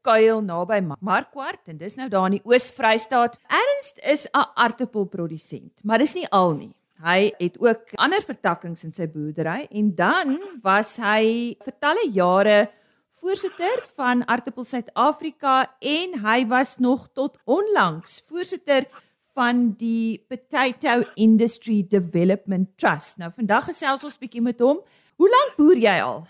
Wonderkuil 0.00 0.40
naby 0.40 0.80
Markwart 1.04 1.68
en 1.68 1.76
dis 1.76 1.96
nou 1.98 2.08
daar 2.08 2.30
in 2.30 2.38
die 2.38 2.44
Oos-Vrystaat. 2.48 3.36
Ernst 3.52 3.98
is 4.00 4.26
'n 4.32 4.48
aardappelprodusent, 4.54 5.84
maar 5.84 5.98
dis 5.98 6.14
nie 6.14 6.28
al 6.30 6.54
nie. 6.54 6.74
Hy 7.02 7.32
het 7.38 7.58
ook 7.60 7.92
ander 7.96 8.22
vertakkings 8.22 8.84
in 8.84 8.92
sy 8.92 9.06
boerdery 9.06 9.68
en 9.70 9.94
dan 9.94 10.38
was 10.62 10.96
hy 10.96 11.54
vir 11.64 11.74
talle 11.80 12.10
jare 12.12 12.70
voorsitter 13.10 13.80
van 13.96 14.26
Aardappel 14.26 14.64
Suid-Afrika 14.64 15.76
en 15.80 16.20
hy 16.24 16.46
was 16.46 16.78
nog 16.78 17.12
tot 17.12 17.36
onlangs 17.44 18.22
voorsitter 18.28 18.86
van 19.34 19.74
die 19.76 20.24
Potato 20.28 21.04
Industry 21.16 21.86
Development 21.88 22.68
Trust. 22.78 23.18
Nou 23.18 23.30
vandag 23.30 23.64
gesels 23.64 24.04
ons 24.04 24.18
bietjie 24.18 24.42
met 24.42 24.60
hom. 24.60 24.80
Hoe 25.16 25.28
lank 25.28 25.56
boer 25.56 25.76
jy 25.76 26.00
al? 26.00 26.26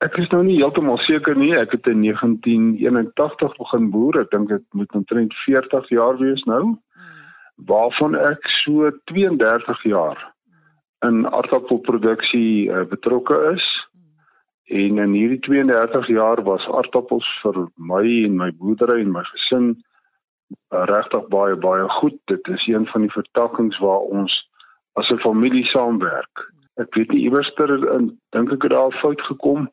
Ek 0.00 0.14
is 0.16 0.30
nou 0.32 0.40
nie 0.46 0.56
heeltemal 0.56 0.96
seker 1.04 1.36
nie. 1.36 1.50
Ek 1.60 1.74
het 1.76 1.88
in 1.90 2.00
1981 2.00 3.56
begin 3.58 3.88
boer. 3.92 4.22
Ek 4.22 4.30
dink 4.32 4.48
dit 4.48 4.62
moet 4.72 4.94
omtrent 4.96 5.34
40 5.44 5.88
jaar 5.92 6.16
wees 6.16 6.40
nou. 6.48 6.62
Waarvan 7.68 8.14
ek 8.16 8.46
so 8.62 8.88
32 9.12 9.82
jaar 9.84 10.22
in 11.04 11.26
aardappelproduksie 11.28 12.70
uh, 12.72 12.86
betrokke 12.88 13.36
is. 13.50 13.66
En 14.72 15.02
in 15.04 15.12
hierdie 15.12 15.40
32 15.44 16.08
jaar 16.14 16.40
was 16.48 16.64
aardappels 16.78 17.28
vir 17.42 17.58
my 17.76 18.00
en 18.24 18.38
my 18.40 18.48
boerdery 18.56 19.02
en 19.04 19.10
my 19.12 19.24
gesin 19.34 19.66
uh, 19.74 20.86
regtig 20.88 21.26
baie 21.34 21.58
baie 21.60 21.90
goed. 21.98 22.16
Dit 22.32 22.48
is 22.48 22.64
een 22.72 22.86
van 22.94 23.04
die 23.04 23.12
vertakkings 23.12 23.76
waar 23.84 24.08
ons 24.08 24.32
as 24.96 25.12
'n 25.12 25.20
familie 25.26 25.66
saamwerk. 25.68 26.46
Ek 26.80 26.88
weet 26.96 27.12
nie 27.12 27.28
iewers 27.28 27.52
ter 27.60 27.68
dink 28.32 28.56
ek 28.56 28.62
het 28.62 28.72
daar 28.72 28.96
fout 29.02 29.20
gekom 29.28 29.68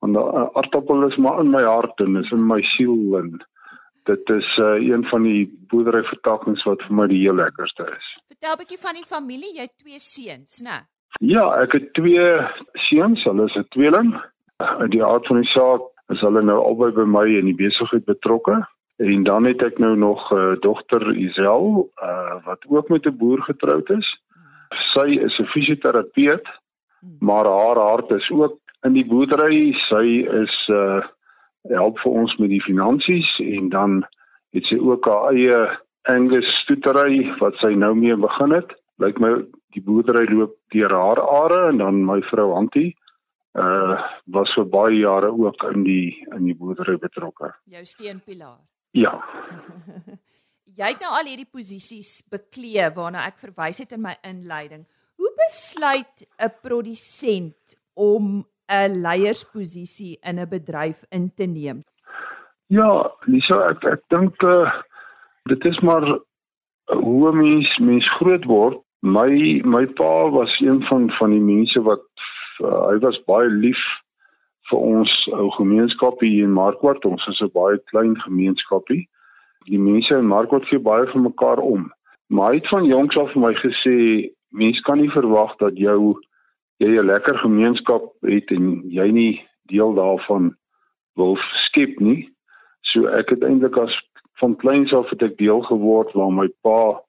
want 0.00 0.16
die 0.16 0.24
uh, 0.24 0.48
aardappel 0.58 1.06
is 1.08 1.16
maar 1.16 1.40
in 1.40 1.50
my 1.50 1.62
hart 1.62 2.00
en 2.00 2.16
is 2.16 2.32
in 2.32 2.46
my 2.46 2.60
siel 2.62 3.18
en 3.18 3.40
dit 4.08 4.30
is 4.30 4.48
uh, 4.58 4.76
een 4.80 5.04
van 5.04 5.22
die 5.22 5.44
boerdery 5.68 6.02
vertakkings 6.08 6.64
wat 6.68 6.82
vir 6.86 6.96
my 6.96 7.06
die 7.10 7.20
heel 7.20 7.36
lekkerste 7.36 7.86
is. 7.96 8.06
Vertel 8.32 8.54
'n 8.54 8.60
bietjie 8.62 8.80
van 8.86 8.96
die 8.96 9.08
familie, 9.14 9.52
jy 9.54 9.68
het 9.68 9.78
twee 9.78 10.00
seuns, 10.00 10.62
né? 10.64 10.80
Ja, 11.20 11.44
ek 11.60 11.72
het 11.72 11.92
twee 11.94 12.26
seuns, 12.88 13.24
hulle 13.24 13.44
is 13.44 13.56
'n 13.56 13.68
tweeling. 13.76 14.14
In 14.80 14.90
die 14.90 15.04
aard 15.04 15.26
van 15.26 15.40
die 15.40 15.50
saak 15.50 15.82
is 16.08 16.20
hulle 16.20 16.42
nou 16.42 16.58
albei 16.58 16.90
by 16.92 17.04
my 17.04 17.26
in 17.38 17.44
die 17.44 17.58
besigheid 17.66 18.04
betrokke. 18.04 18.66
En 19.00 19.22
dan 19.24 19.44
het 19.44 19.62
ek 19.62 19.78
nou 19.78 19.96
nog 19.96 20.30
'n 20.30 20.36
uh, 20.36 20.60
dogter 20.60 21.16
Isel, 21.16 21.90
uh, 22.02 22.44
wat 22.44 22.64
ook 22.68 22.88
met 22.88 23.06
'n 23.06 23.16
boer 23.16 23.42
getroud 23.42 23.90
is. 23.90 24.08
Sy 24.92 25.08
is 25.26 25.38
'n 25.38 25.52
fisioterapeut, 25.54 26.46
hmm. 27.00 27.16
maar 27.20 27.46
haar 27.46 27.78
hart 27.78 28.10
is 28.10 28.30
ook 28.30 28.58
in 28.86 28.96
die 28.96 29.06
boerdery. 29.06 29.72
Sy 29.88 30.04
is 30.42 30.56
uh 30.68 31.00
help 31.68 31.98
vir 32.00 32.14
ons 32.22 32.32
met 32.40 32.48
die 32.48 32.62
finansies 32.64 33.28
en 33.44 33.68
dan 33.68 33.98
het 34.56 34.64
sy 34.70 34.78
ook 34.80 35.04
haar 35.04 35.34
eie 35.36 35.58
Angus 36.08 36.48
stoetery 36.62 37.26
wat 37.36 37.58
sy 37.60 37.74
nou 37.76 37.92
mee 37.94 38.16
begin 38.16 38.54
het. 38.56 38.72
Lyk 38.96 39.20
my 39.20 39.34
die 39.76 39.82
boerdery 39.84 40.24
loop 40.30 40.56
deur 40.72 40.94
haar 40.96 41.20
are 41.20 41.66
en 41.68 41.82
dan 41.82 42.00
my 42.06 42.20
vrou 42.30 42.54
Antie 42.56 42.94
uh 43.58 43.98
was 44.30 44.52
vir 44.54 44.66
baie 44.70 44.98
jare 45.02 45.30
ook 45.34 45.64
in 45.72 45.84
die 45.84 46.16
in 46.36 46.46
die 46.46 46.56
boerdery 46.56 46.96
betrokke. 47.02 47.52
Jou 47.64 47.84
steunpilaar. 47.84 48.60
Ja. 48.96 49.18
Jy 50.80 50.92
het 50.94 51.02
nou 51.02 51.10
al 51.18 51.26
hierdie 51.26 51.50
posisies 51.50 52.20
beklee 52.30 52.86
waarna 52.94 53.26
ek 53.26 53.40
verwys 53.42 53.82
het 53.82 53.92
in 53.96 54.04
my 54.04 54.14
inleiding. 54.26 54.86
Hoe 55.18 55.32
besluit 55.36 56.26
'n 56.38 56.54
produsent 56.62 57.76
om 57.94 58.46
'n 58.70 59.00
leiersposisie 59.02 60.18
in 60.22 60.38
'n 60.38 60.48
bedryf 60.48 61.04
in 61.10 61.32
te 61.34 61.46
neem? 61.46 61.82
Ja, 62.66 63.10
Lisa, 63.26 63.66
ek 63.70 63.84
ek 63.84 64.02
dink 64.08 64.42
uh, 64.42 64.70
dit 65.50 65.64
is 65.64 65.80
maar 65.80 66.06
hoe 66.86 67.32
mens 67.32 67.78
mens 67.78 68.06
groot 68.18 68.44
word. 68.44 68.78
My 69.02 69.60
my 69.64 69.86
pa 69.86 70.30
was 70.30 70.60
een 70.60 70.82
van 70.86 71.10
van 71.18 71.30
die 71.30 71.42
mense 71.42 71.82
wat 71.82 72.06
uh, 72.62 72.86
hy 72.88 72.98
was 73.02 73.18
baie 73.26 73.48
lief 73.48 73.82
vir 74.70 74.78
ons 74.78 75.10
ou 75.34 75.50
gemeenskap 75.56 76.20
hier 76.20 76.44
in 76.44 76.54
Markwart. 76.54 77.04
Ons 77.04 77.26
is 77.26 77.40
'n 77.40 77.50
baie 77.54 77.78
klein 77.90 78.14
gemeenskapie. 78.20 79.08
Die 79.66 79.78
mense 79.78 80.14
in 80.14 80.30
Markwart 80.30 80.68
gee 80.70 80.78
baie 80.78 81.06
vir 81.06 81.20
mekaar 81.20 81.58
om. 81.58 81.90
Maar 82.30 82.50
hy 82.50 82.56
het 82.62 82.68
van 82.68 82.84
jongs 82.84 83.16
af 83.16 83.32
vir 83.32 83.42
my 83.42 83.54
gesê 83.54 84.30
mens 84.50 84.80
kan 84.80 84.98
nie 84.98 85.10
verwag 85.10 85.56
dat 85.58 85.78
jou 85.78 86.14
jy 86.80 86.96
'n 86.96 87.06
lekker 87.06 87.38
gemeenskap 87.38 88.12
het 88.24 88.50
en 88.50 88.82
jy 88.88 89.08
nie 89.12 89.34
deel 89.68 89.94
daarvan 89.94 90.56
wil 91.14 91.36
skep 91.68 92.00
nie. 92.00 92.28
So 92.80 93.06
ek 93.06 93.30
het 93.30 93.44
eintlik 93.44 93.76
as 93.76 93.94
van 94.40 94.56
kleins 94.56 94.92
af 94.96 95.10
het 95.12 95.22
ek 95.22 95.36
deel 95.38 95.60
geword 95.68 96.12
waar 96.16 96.32
my 96.32 96.48
pa 96.64 97.00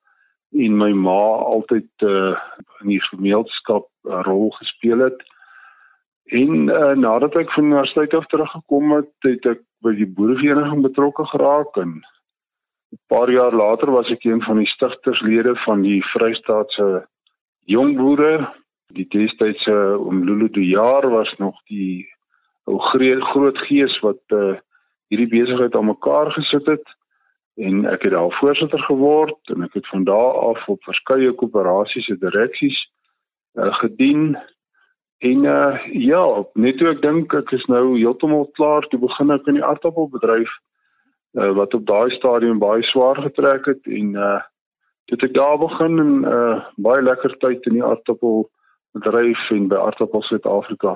en 0.51 0.77
my 0.77 0.91
ma 0.91 1.23
altyd 1.55 1.87
uh, 2.03 2.35
in 2.83 2.91
die 2.91 3.03
gemeenskap 3.09 3.87
'n 4.03 4.23
rol 4.27 4.51
gespeel 4.59 4.99
het. 5.07 5.19
En 6.25 6.67
uh, 6.67 6.93
nadat 6.95 7.35
ek 7.35 7.51
van 7.51 7.71
universiteit 7.71 8.13
af 8.13 8.27
teruggekom 8.27 8.91
het, 8.91 9.11
het 9.23 9.45
ek 9.45 9.61
by 9.81 9.95
die 9.95 10.07
boerevereniging 10.07 10.83
betrokke 10.83 11.25
geraak 11.31 11.77
en 11.77 12.01
'n 12.91 12.99
paar 13.07 13.31
jaar 13.31 13.55
later 13.55 13.91
was 13.91 14.11
ek 14.11 14.23
een 14.23 14.43
van 14.43 14.57
die 14.57 14.67
stigterslede 14.67 15.55
van 15.63 15.81
die 15.81 16.03
Vrystaatse 16.11 17.07
Jong 17.65 17.95
Boere. 17.97 18.60
Die 18.95 19.07
destydse 19.09 19.73
oom 19.97 20.23
Lulu 20.27 20.49
de 20.49 20.65
Jaar 20.65 21.09
was 21.09 21.31
nog 21.37 21.59
die 21.69 22.07
ou 22.69 22.77
groot 22.79 23.57
gees 23.67 23.93
wat 24.05 24.21
uh, 24.35 24.57
hierdie 25.09 25.29
besigheid 25.31 25.75
aan 25.75 25.89
mekaar 25.89 26.31
gesit 26.31 26.67
het 26.69 26.87
en 27.57 27.85
ek 27.85 28.05
het 28.07 28.13
daar 28.13 28.31
voorsitter 28.39 28.79
geword 28.87 29.53
en 29.53 29.63
ek 29.63 29.73
het 29.79 29.87
van 29.87 30.03
daardie 30.07 30.49
af 30.51 30.67
op 30.69 30.83
verskeie 30.87 31.33
koöperasies 31.33 32.07
en 32.13 32.19
direksies 32.21 32.77
uh, 33.57 33.73
gedien 33.81 34.37
En 35.21 35.43
uh 35.43 35.77
ja, 35.93 36.21
net 36.53 36.79
toe 36.79 36.87
ek 36.89 37.01
dink 37.03 37.33
ek 37.37 37.51
is 37.53 37.65
nou 37.69 37.91
heeltemal 37.93 38.47
klaar 38.57 38.87
toe 38.89 38.97
begin 39.03 39.29
ek 39.35 39.45
in 39.51 39.59
die 39.59 39.67
aardappelbedryf 39.67 40.53
uh 41.37 41.51
wat 41.59 41.75
op 41.77 41.83
daai 41.85 42.09
stadium 42.15 42.57
baie 42.63 42.81
swaar 42.89 43.21
getrek 43.27 43.69
het 43.69 43.91
en 43.99 44.15
uh 44.17 44.39
toe 45.11 45.19
ek 45.27 45.35
daar 45.37 45.59
begin 45.61 46.01
en 46.05 46.15
uh 46.25 46.55
baie 46.87 47.05
lekker 47.05 47.37
tyd 47.43 47.69
in 47.69 47.77
die 47.77 47.85
aardappelbedryf 48.91 49.49
en 49.51 49.67
by 49.67 49.75
Aardappel 49.75 50.21
Suid-Afrika 50.23 50.95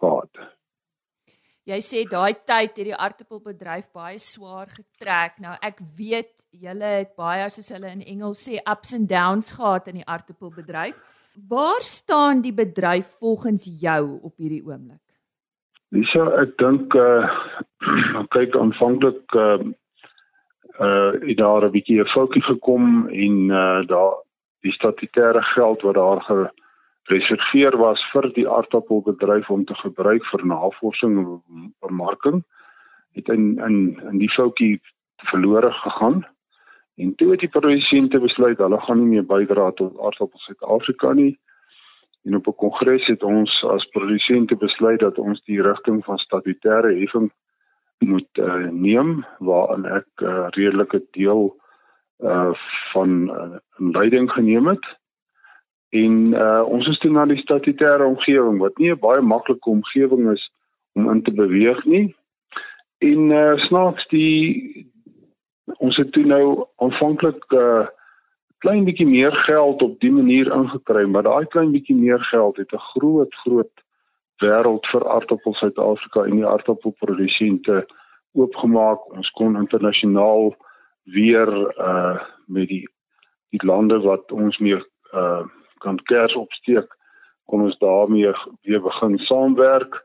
gehad. 0.00 0.30
Jy 1.66 1.78
sê 1.84 2.04
daai 2.08 2.34
tyd 2.34 2.72
het 2.76 2.84
die 2.84 2.96
aardappelbedryf 2.96 3.92
baie 3.92 4.18
swaar 4.18 4.66
getrek. 4.66 5.38
Nou 5.40 5.54
ek 5.62 5.80
weet 5.98 6.32
julle 6.50 7.04
het 7.04 7.14
baie 7.16 7.48
soos 7.50 7.70
hulle 7.70 7.90
in 7.92 8.02
Engels 8.02 8.48
sê 8.48 8.58
ups 8.64 8.94
and 8.94 9.08
downs 9.08 9.52
gehad 9.52 9.88
in 9.88 10.00
die 10.00 10.06
aardappelbedryf. 10.06 10.96
Waar 11.48 11.82
staan 11.82 12.40
die 12.42 12.52
bedryf 12.52 13.18
volgens 13.20 13.68
jou 13.80 14.18
op 14.22 14.34
hierdie 14.36 14.64
oomblik? 14.64 15.02
Lisa, 15.92 16.24
ek 16.40 16.56
dink 16.58 16.94
uh 16.96 18.24
kyk 18.34 18.56
aanvanklik 18.56 19.36
uh 19.36 19.60
uh 20.80 21.12
het 21.20 21.36
daar 21.36 21.68
'n 21.68 21.72
bietjie 21.76 22.00
'n 22.00 22.12
foutjie 22.14 22.42
gekom 22.42 23.06
en 23.08 23.36
uh 23.50 23.86
daar 23.86 24.24
die 24.64 24.72
statutêre 24.72 25.42
geld 25.54 25.82
wat 25.82 25.94
daar 25.94 26.50
gereserveer 27.10 27.76
was 27.76 28.00
vir 28.12 28.30
die 28.36 28.46
aardappelbedryf 28.48 29.50
om 29.50 29.64
te 29.66 29.74
gebruik 29.74 30.24
vir 30.30 30.46
navorsing 30.46 31.18
en 31.18 31.72
bemarking 31.82 32.42
het 33.18 33.28
in 33.28 33.58
in 33.66 33.98
in 34.10 34.18
die 34.18 34.30
foutjie 34.30 34.80
verlore 35.30 35.72
gegaan. 35.72 36.22
En 36.96 37.14
toe 37.14 37.30
het 37.30 37.40
die 37.40 37.48
produsente 37.48 38.20
besluit 38.20 38.58
hulle 38.58 38.80
gaan 38.80 39.00
nie 39.00 39.16
meer 39.16 39.26
bydra 39.26 39.70
tot 39.70 39.98
aardappels 39.98 40.44
Suid-Afrika 40.44 41.12
nie. 41.12 41.38
En 42.24 42.36
op 42.36 42.46
'n 42.46 42.54
kongres 42.54 43.06
het 43.06 43.22
ons 43.22 43.64
as 43.64 43.88
produsente 43.96 44.56
besluit 44.56 45.00
dat 45.00 45.18
ons 45.18 45.42
die 45.44 45.62
rigting 45.62 46.04
van 46.04 46.18
statutêre 46.18 46.94
heffing 47.00 47.32
moet 47.98 48.38
uh, 48.38 48.68
neem 48.70 49.24
waarin 49.38 49.84
ek 49.84 50.08
'n 50.20 50.24
uh, 50.24 50.46
redelike 50.48 51.02
deel 51.10 51.56
uh 52.20 52.52
van 52.92 53.10
uh, 53.30 53.56
leiding 53.76 54.30
geneem 54.30 54.66
het. 54.66 54.99
En 55.90 56.12
uh 56.32 56.62
ons 56.66 56.86
is 56.86 56.98
toe 56.98 57.10
na 57.10 57.24
die 57.26 57.40
statutêre 57.42 58.06
omgewing 58.06 58.58
wat 58.62 58.78
nie 58.78 58.92
'n 58.92 58.98
baie 58.98 59.20
maklike 59.20 59.70
omgewing 59.70 60.30
is 60.30 60.50
om 60.94 61.10
in 61.10 61.22
te 61.22 61.32
beweeg 61.32 61.84
nie. 61.84 62.14
En 62.98 63.30
uh 63.30 63.56
snaaks 63.66 64.06
die 64.08 64.86
ons 65.78 65.96
het 65.96 66.12
toe 66.12 66.24
nou 66.24 66.66
aanvanklik 66.76 67.42
'n 67.50 67.56
uh, 67.56 67.86
klein 68.58 68.84
bietjie 68.84 69.06
meer 69.06 69.32
geld 69.32 69.82
op 69.82 70.00
die 70.00 70.12
manier 70.12 70.52
ingekry, 70.52 71.04
maar 71.08 71.22
daai 71.22 71.46
klein 71.46 71.72
bietjie 71.72 71.96
meer 71.96 72.20
geld 72.30 72.56
het 72.56 72.72
'n 72.72 72.86
groot 72.94 73.34
groot 73.34 73.74
wêreld 74.42 74.86
vir 74.92 75.08
aardappels 75.08 75.58
Suid-Afrika 75.58 76.24
en 76.24 76.36
die 76.36 76.46
aardappelprodusente 76.46 77.86
oopgemaak. 78.32 79.12
Ons 79.16 79.30
kon 79.30 79.56
internasionaal 79.56 80.54
weer 81.04 81.48
uh 81.78 82.20
met 82.46 82.68
die 82.68 82.86
die 83.50 83.66
lande 83.66 83.98
wat 84.00 84.32
ons 84.32 84.58
mee 84.58 84.78
uh 85.12 85.46
kan 85.80 85.98
kers 86.10 86.36
opsteek, 86.36 86.88
kon 87.50 87.66
ons 87.66 87.78
daarmee 87.78 88.32
weer 88.62 88.82
begin 88.84 89.18
saamwerk 89.26 90.00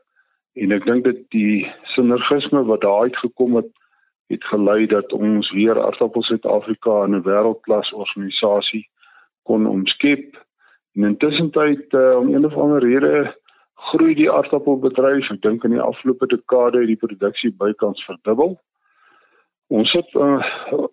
en 0.56 0.72
ek 0.72 0.84
dink 0.88 1.04
dit 1.04 1.22
die 1.30 1.66
sinergisme 1.94 2.64
wat 2.64 2.80
daar 2.80 3.08
uitgekom 3.08 3.60
het 3.60 3.72
het 4.32 4.44
gelei 4.44 4.86
dat 4.90 5.12
ons 5.12 5.50
weer 5.54 5.78
Aardappel 5.78 6.22
Suid-Afrika 6.22 7.04
in 7.04 7.14
'n 7.14 7.22
wêreldklas 7.22 7.92
organisasie 7.94 8.88
kon 9.42 9.66
omskep. 9.66 10.44
En 10.94 11.04
intussen 11.04 11.50
tyd 11.50 11.92
uh, 11.92 12.16
om 12.18 12.34
een 12.34 12.44
of 12.44 12.56
ander 12.56 12.82
rede 12.82 13.36
groei 13.74 14.14
die 14.14 14.30
aardappelbedryf. 14.32 15.30
Ek 15.30 15.42
dink 15.42 15.64
in 15.64 15.76
die 15.76 15.80
afgelope 15.80 16.26
dekade 16.26 16.82
het 16.82 16.90
die 16.90 17.02
produksie 17.02 17.52
bykans 17.52 18.04
verdubbel. 18.08 18.56
Ons 19.66 19.90
sit 19.90 20.14
uh, 20.14 20.42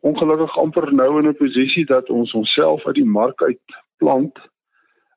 ongelukkig 0.01 0.57
amper 0.57 0.93
nou 0.93 1.19
in 1.19 1.29
'n 1.29 1.37
posisie 1.37 1.85
dat 1.85 2.09
ons 2.09 2.33
onsself 2.33 2.85
uit 2.85 2.95
die 2.95 3.11
mark 3.19 3.41
uit 3.41 3.61
plant. 3.97 4.39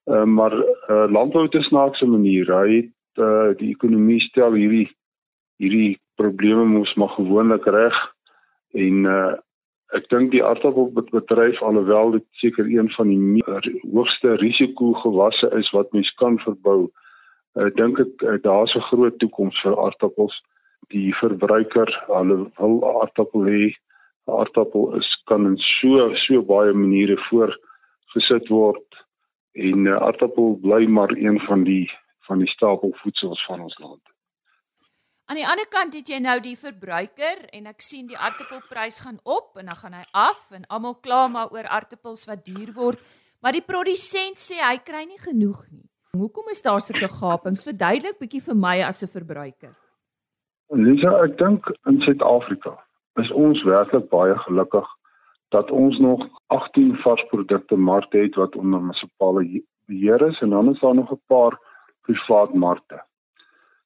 Uh, 0.06 0.24
maar 0.24 0.54
uh, 0.54 1.06
landbou 1.10 1.48
'n 1.50 1.62
snaakse 1.62 2.06
manier. 2.06 2.46
Hy 2.46 2.74
het 2.74 3.18
uh, 3.18 3.56
die 3.58 3.70
ekonomie 3.74 4.20
stel 4.20 4.52
hierdie 4.52 4.90
hierdie 5.56 5.98
probleme 6.14 6.64
moes 6.64 6.94
maar 6.94 7.08
gewoonlik 7.08 7.66
reg. 7.66 7.96
En 8.72 9.04
uh 9.04 9.34
ek 9.94 10.08
dink 10.10 10.32
die 10.32 10.42
aardappelbedryf 10.44 11.60
alhoewel 11.62 12.10
dit 12.10 12.24
seker 12.42 12.66
een 12.66 12.88
van 12.90 13.08
die 13.08 13.44
hoogste 13.92 14.34
risiko 14.34 14.92
gewasse 14.92 15.50
is 15.58 15.70
wat 15.70 15.92
mens 15.92 16.10
kan 16.18 16.38
verbou 16.42 16.90
uh, 17.56 17.70
dink 17.78 18.00
ek 18.02 18.22
uh, 18.22 18.36
daar's 18.42 18.74
'n 18.74 18.88
groot 18.90 19.18
toekoms 19.18 19.60
vir 19.62 19.78
aardappels. 19.78 20.34
Die 20.94 21.14
verbruiker 21.14 21.90
hulle 22.06 22.50
wil 22.58 22.76
aardappel 23.00 23.46
hê. 23.46 23.74
Aardappel 24.26 24.94
is 24.98 25.08
kan 25.26 25.46
in 25.46 25.56
so 25.58 26.14
so 26.14 26.42
baie 26.42 26.72
maniere 26.72 27.16
voorgesit 27.28 28.48
word 28.48 28.85
en 29.56 29.86
uh, 29.86 29.96
aardappel 30.08 30.58
bly 30.62 30.84
maar 30.86 31.16
een 31.16 31.40
van 31.48 31.64
die 31.64 31.86
van 32.28 32.38
die 32.42 32.50
stapelvoedsels 32.50 33.44
van 33.46 33.60
ons 33.60 33.78
land 33.78 34.02
Aan 35.26 35.40
die 35.40 35.46
ander 35.50 35.66
kant 35.66 35.94
het 35.98 36.06
jy 36.06 36.20
nou 36.22 36.36
die 36.38 36.54
verbruiker 36.54 37.40
en 37.58 37.64
ek 37.66 37.80
sien 37.82 38.06
die 38.06 38.18
aartappelprys 38.18 39.00
gaan 39.02 39.16
op 39.26 39.56
en 39.58 39.66
dan 39.66 39.78
gaan 39.80 39.96
hy 39.98 40.04
af 40.14 40.52
en 40.54 40.62
almal 40.70 40.94
kla 41.02 41.24
maar 41.26 41.50
oor 41.50 41.66
aartappels 41.66 42.28
wat 42.30 42.44
duur 42.46 42.70
word, 42.76 43.00
maar 43.42 43.56
die 43.56 43.64
produsent 43.66 44.38
sê 44.38 44.60
hy 44.62 44.76
kry 44.86 45.02
nie 45.08 45.18
genoeg 45.18 45.64
nie. 45.72 45.82
Hoekom 46.14 46.52
is 46.54 46.62
daar 46.62 46.78
sulke 46.80 47.10
gapings? 47.10 47.66
Verduidelik 47.66 48.20
bietjie 48.22 48.44
vir 48.44 48.54
my 48.54 48.76
as 48.86 49.02
'n 49.02 49.10
verbruiker. 49.16 49.74
Lisa, 50.70 51.10
ek 51.26 51.34
dink 51.42 51.66
in 51.90 51.98
Suid-Afrika 52.06 52.78
is 53.18 53.30
ons 53.32 53.62
werklik 53.66 54.06
baie 54.10 54.38
gelukkig 54.46 54.86
dat 55.56 55.70
ons 55.70 55.98
nog 55.98 56.26
18 56.46 56.96
varsprodukte 56.96 57.76
markte 57.76 58.18
het 58.18 58.34
wat 58.34 58.56
onder 58.56 58.80
munisipale 58.80 59.62
beheer 59.86 60.26
is 60.26 60.40
en 60.40 60.50
dan 60.50 60.70
is 60.72 60.80
daar 60.80 60.94
nog 60.94 61.12
'n 61.12 61.22
paar 61.26 61.54
privaat 62.06 62.54
markte. 62.54 62.98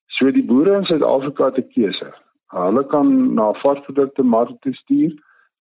So 0.06 0.30
die 0.30 0.44
boere 0.44 0.76
in 0.76 0.84
Suid-Afrika 0.84 1.44
het 1.44 1.58
'n 1.58 1.72
keuse. 1.74 2.10
Hulle 2.46 2.84
kan 2.86 3.34
na 3.34 3.52
varsprodukte 3.52 4.22
markte 4.22 4.72
stuur 4.72 5.12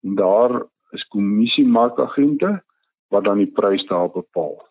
en 0.04 0.16
daar 0.16 0.52
is 0.92 1.08
kommissie 1.08 1.68
markagente 1.68 2.64
wat 3.08 3.24
dan 3.24 3.38
die 3.38 3.52
prys 3.60 3.86
daar 3.88 4.12
bepaal. 4.12 4.68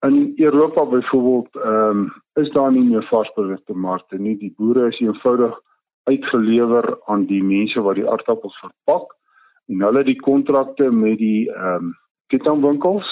In 0.00 0.32
Europa 0.36 0.84
byvoorbeeld, 0.86 1.54
ehm 1.54 1.98
um, 1.98 2.12
is 2.34 2.50
daar 2.50 2.72
nie 2.72 2.88
meer 2.90 3.06
varsprodukte 3.06 3.74
markte 3.74 4.18
nie. 4.18 4.36
Die 4.38 4.54
boere 4.56 4.86
is 4.86 5.00
eenvoudig 5.00 5.60
uitgelewer 6.02 6.98
aan 7.04 7.24
die 7.24 7.42
mense 7.42 7.80
wat 7.80 7.94
die 7.94 8.10
aardappels 8.10 8.58
verpak 8.58 9.16
en 9.68 9.82
hulle 9.82 10.02
die 10.04 10.20
kontrakte 10.20 10.90
met 10.90 11.18
die 11.18 11.50
ehm 11.52 11.90
um, 11.90 11.94
kettingwinkels 12.26 13.06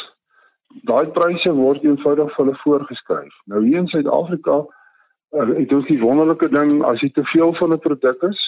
daai 0.82 1.06
pryse 1.14 1.52
word 1.54 1.84
eenvoudig 1.86 2.32
vir 2.34 2.44
hulle 2.44 2.56
voorgeskryf. 2.62 3.34
Nou 3.46 3.60
hier 3.62 3.78
in 3.78 3.90
Suid-Afrika 3.92 4.56
uh, 4.64 5.50
ek 5.54 5.68
dink 5.70 5.86
die 5.88 6.00
wonderlike 6.00 6.48
ding 6.50 6.80
as 6.88 7.02
jy 7.02 7.12
te 7.14 7.24
veel 7.30 7.54
van 7.60 7.72
'n 7.72 7.82
produk 7.84 8.22
is, 8.30 8.40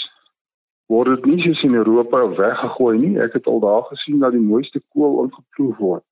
word 0.91 1.15
dit 1.15 1.27
nie 1.27 1.43
soos 1.43 1.63
in 1.67 1.75
Europa 1.75 2.23
weggegooi 2.39 2.99
nie. 2.99 3.19
Ek 3.19 3.33
het 3.39 3.47
al 3.47 3.61
daar 3.61 3.83
gesien 3.91 4.19
dat 4.23 4.33
die 4.33 4.43
mooiste 4.43 4.83
kool 4.95 5.25
ingeploeg 5.25 5.79
word. 5.79 6.05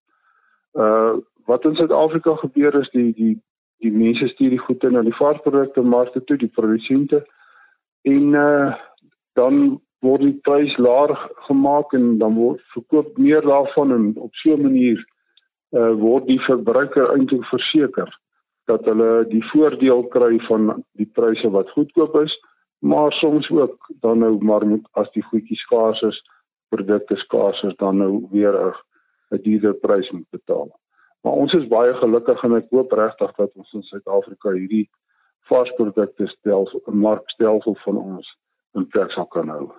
Uh 0.74 1.22
wat 1.44 1.64
in 1.68 1.74
Suid-Afrika 1.76 2.36
gebeur 2.40 2.74
is 2.80 2.88
die 2.90 3.12
die 3.12 3.34
die 3.84 3.92
mense 3.92 4.28
stuur 4.28 4.54
die 4.54 4.64
goede 4.66 4.90
na 4.90 5.02
die 5.02 5.16
varsprodukte 5.18 5.82
markte 5.82 6.24
toe, 6.24 6.36
die 6.36 6.48
produsente 6.48 7.26
en 8.02 8.32
uh 8.34 8.74
dan 9.34 9.80
word 10.04 10.24
die 10.26 10.38
prys 10.46 10.76
laag 10.76 11.16
gemaak 11.48 11.92
en 11.98 12.18
dan 12.18 12.34
word 12.38 12.60
verkoop 12.76 13.18
meer 13.18 13.42
daarvan 13.42 13.92
en 13.92 14.04
op 14.26 14.34
so 14.42 14.56
'n 14.56 14.62
manier 14.62 15.00
uh 15.72 15.92
word 16.06 16.26
die 16.26 16.40
verbruiker 16.40 17.14
eintlik 17.16 17.44
verseker 17.50 18.10
dat 18.66 18.84
hulle 18.84 19.24
die 19.28 19.44
voordeel 19.52 20.02
kry 20.16 20.38
van 20.48 20.84
die 21.00 21.10
pryse 21.18 21.50
wat 21.50 21.74
goedkoop 21.76 22.14
is 22.22 22.34
maar 22.84 23.12
soms 23.12 23.50
ook 23.50 23.90
dan 24.00 24.18
nou 24.18 24.44
maar 24.44 24.66
moet 24.66 24.88
as 24.90 25.10
die 25.10 25.24
goedjies 25.24 25.60
skaars 25.60 26.00
is, 26.00 26.18
produkte 26.68 27.16
skaars 27.16 27.62
is 27.62 27.76
dan 27.76 27.96
nou 27.96 28.26
weer 28.30 28.76
'n 29.30 29.42
duurder 29.42 29.74
prys 29.74 30.10
moet 30.10 30.30
betaal. 30.30 30.78
Maar 31.20 31.32
ons 31.32 31.52
is 31.52 31.68
baie 31.68 31.94
gelukkig 31.94 32.42
en 32.42 32.54
ek 32.54 32.66
hoop 32.70 32.92
regtig 32.92 33.32
dat 33.34 33.50
ons 33.54 33.72
in 33.72 33.82
Suid-Afrika 33.82 34.50
hierdie 34.50 34.90
varsprodukte 35.48 36.26
stelsel, 36.26 36.82
'n 36.86 36.98
markstelsel 36.98 37.76
van 37.84 37.96
ons 37.96 38.36
in 38.74 38.86
plek 38.86 39.10
sal 39.10 39.26
kan 39.26 39.48
hou. 39.48 39.72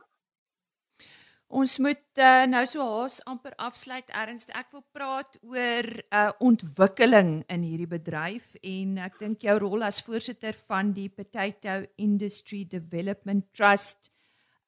Ons 1.54 1.78
moet 1.78 2.02
uh, 2.18 2.46
nou 2.50 2.64
so 2.66 2.82
haas 2.82 3.20
amper 3.30 3.54
afsluit 3.62 4.10
erns. 4.18 4.48
Ek 4.58 4.72
wil 4.74 4.82
praat 4.96 5.38
oor 5.46 5.86
uh, 6.10 6.32
ontwikkeling 6.42 7.44
in 7.54 7.62
hierdie 7.62 7.90
bedryf 7.90 8.56
en 8.66 8.98
ek 9.06 9.20
dink 9.22 9.46
jou 9.46 9.54
rol 9.62 9.86
as 9.86 10.02
voorsitter 10.02 10.58
van 10.66 10.90
die 10.96 11.06
Potato 11.14 11.84
Industry 12.02 12.64
Development 12.66 13.46
Trust 13.54 14.10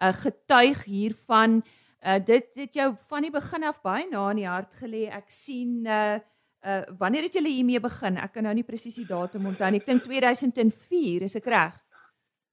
uh, 0.04 0.14
getuig 0.14 0.84
hiervan. 0.86 1.64
Uh, 1.98 2.20
dit 2.22 2.46
het 2.62 2.78
jou 2.78 2.92
van 3.10 3.26
die 3.26 3.34
begin 3.34 3.66
af 3.66 3.82
baie 3.82 4.06
na 4.12 4.28
in 4.36 4.44
die 4.44 4.50
hart 4.50 4.78
gelê. 4.78 5.08
Ek 5.10 5.34
sien 5.34 5.82
uh, 5.90 6.20
uh 6.62 6.84
wanneer 7.00 7.26
het 7.26 7.40
julle 7.40 7.50
hiermee 7.50 7.82
begin? 7.82 8.22
Ek 8.22 8.36
kan 8.38 8.46
nou 8.46 8.54
nie 8.54 8.66
presies 8.66 9.00
die 9.02 9.10
datum 9.10 9.50
onthou 9.50 9.74
nie. 9.74 9.82
Ek 9.82 9.90
dink 9.90 10.06
2004, 10.06 11.26
is 11.26 11.38
ek 11.42 11.50
reg? 11.50 11.74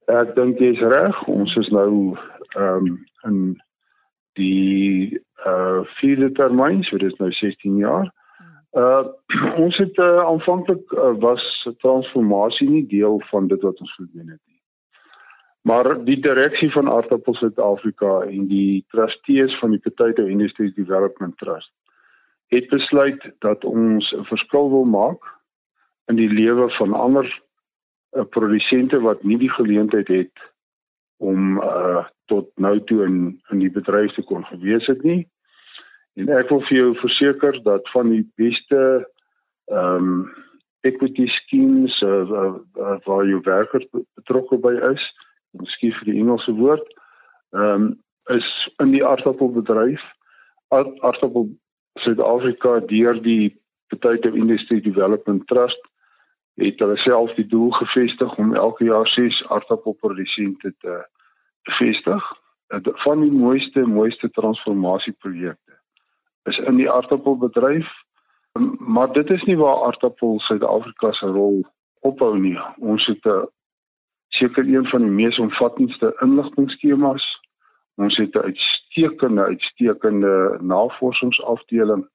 Ek 0.09 0.33
dink 0.37 0.65
jy's 0.65 0.81
reg. 0.81 1.21
Ons 1.29 1.53
is 1.61 1.69
nou 1.77 2.17
ehm 2.57 2.89
um, 2.89 2.99
in 3.29 3.39
die 4.39 5.21
uh 5.47 5.83
vierde 5.99 6.33
termyn, 6.33 6.83
so 6.83 6.99
dis 6.99 7.17
nou 7.21 7.31
16 7.33 7.77
jaar. 7.83 8.11
Uh 8.73 9.05
ons 9.65 9.77
het 9.79 9.99
uh, 10.03 10.17
aanvanklik 10.25 10.93
uh, 10.93 11.13
was 11.23 11.45
transformasie 11.83 12.69
nie 12.71 12.87
deel 12.87 13.21
van 13.31 13.49
dit 13.49 13.63
wat 13.63 13.81
ons 13.81 13.95
gedoen 13.95 14.35
het 14.35 14.41
nie. 14.47 14.61
Maar 15.65 16.05
die 16.05 16.19
direksie 16.21 16.71
van 16.73 16.91
Aardappel 16.91 17.35
Suid-Afrika 17.35 18.21
en 18.29 18.49
die 18.51 18.85
trustees 18.93 19.55
van 19.61 19.73
die 19.73 19.81
Potato 19.81 20.27
Industry 20.27 20.73
Development 20.77 21.39
Trust 21.39 21.73
het 22.53 22.69
besluit 22.69 23.23
dat 23.39 23.65
ons 23.65 24.13
'n 24.13 24.25
verskil 24.25 24.71
wil 24.71 24.85
maak 24.85 25.23
in 26.07 26.17
die 26.17 26.29
lewe 26.29 26.71
van 26.71 26.93
ander 26.93 27.27
uh, 28.13 28.25
produsente 28.37 29.01
wat 29.01 29.23
nie 29.23 29.39
die 29.39 29.51
geleentheid 29.51 30.09
het 30.09 30.54
om 31.17 31.61
uh 31.63 32.05
tot 32.33 32.49
nou 32.57 32.79
toe 32.89 33.05
in 33.05 33.17
in 33.53 33.59
die 33.61 33.71
bedryf 33.71 34.15
te 34.17 34.23
kon 34.25 34.45
gewees 34.49 34.87
het 34.89 35.03
nie. 35.05 35.27
En 36.17 36.31
ek 36.33 36.49
wil 36.49 36.63
vir 36.69 36.79
jou 36.79 36.95
verseker 37.03 37.59
dat 37.67 37.91
van 37.93 38.11
die 38.15 38.25
beste 38.41 38.81
ehm 39.73 40.09
um, 40.09 40.33
equity 40.85 41.27
schemes 41.33 41.95
uh, 42.05 42.29
uh, 42.29 42.55
uh, 42.77 42.97
waar 43.05 43.27
jou 43.27 43.41
werkers 43.45 43.87
betrokke 43.93 44.59
by 44.61 44.75
is, 44.93 45.05
miskien 45.57 45.95
vir 45.99 46.11
die 46.11 46.19
Engelse 46.21 46.53
woord, 46.61 46.89
ehm 47.57 47.89
um, 47.89 47.93
is 48.33 48.47
in 48.81 48.95
die 48.95 49.05
aardappelbedryf. 49.05 50.01
Aardappel 50.73 51.51
Suid-Afrika 52.01 52.79
deur 52.89 53.21
die 53.23 53.53
Potato 53.93 54.31
Industry 54.33 54.81
Development 54.81 55.45
Trust 55.47 55.91
het 56.55 56.79
hulle 56.79 56.97
self 56.97 57.35
die 57.35 57.47
doel 57.47 57.71
gevestig 57.71 58.37
om 58.39 58.55
elke 58.55 58.85
jaar 58.85 59.09
6 59.09 59.45
aardappelprodusente 59.49 60.75
te 60.79 61.09
bevestig 61.63 62.33
van 63.07 63.21
die 63.21 63.33
mooiste 63.33 63.87
mooiste 63.87 64.31
transformasieprojekte 64.31 65.79
is 66.45 66.59
in 66.59 66.77
die 66.77 66.91
aardappelbedryf. 66.91 67.89
Maar 68.79 69.13
dit 69.13 69.31
is 69.31 69.43
nie 69.43 69.57
waar 69.57 69.85
aardappel 69.85 70.41
Suid-Afrika 70.41 71.13
se 71.13 71.27
rol 71.27 71.65
ophou 72.01 72.39
nie. 72.39 72.59
Ons 72.79 73.07
het 73.07 73.25
'n 73.27 73.49
seker 74.29 74.65
een 74.69 74.87
van 74.87 75.03
die 75.03 75.11
mees 75.11 75.39
omvattendste 75.39 76.17
inligtingskemas. 76.21 77.25
Ons 77.97 78.17
het 78.17 78.35
'n 78.35 78.39
uitstekende 78.39 79.43
uitstekende 79.43 80.59
navorsingsafdeling 80.61 82.09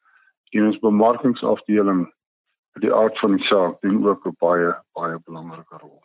en 0.49 0.65
ons 0.65 0.79
bemarkingsafdeling 0.79 2.13
die 2.83 2.93
aard 2.93 3.17
van 3.19 3.37
die 3.37 3.47
saak 3.47 3.81
doen 3.81 4.05
ook 4.07 4.27
'n 4.27 4.37
baie 4.39 4.75
baie 4.93 5.17
belangrike 5.25 5.77
rol 5.81 5.99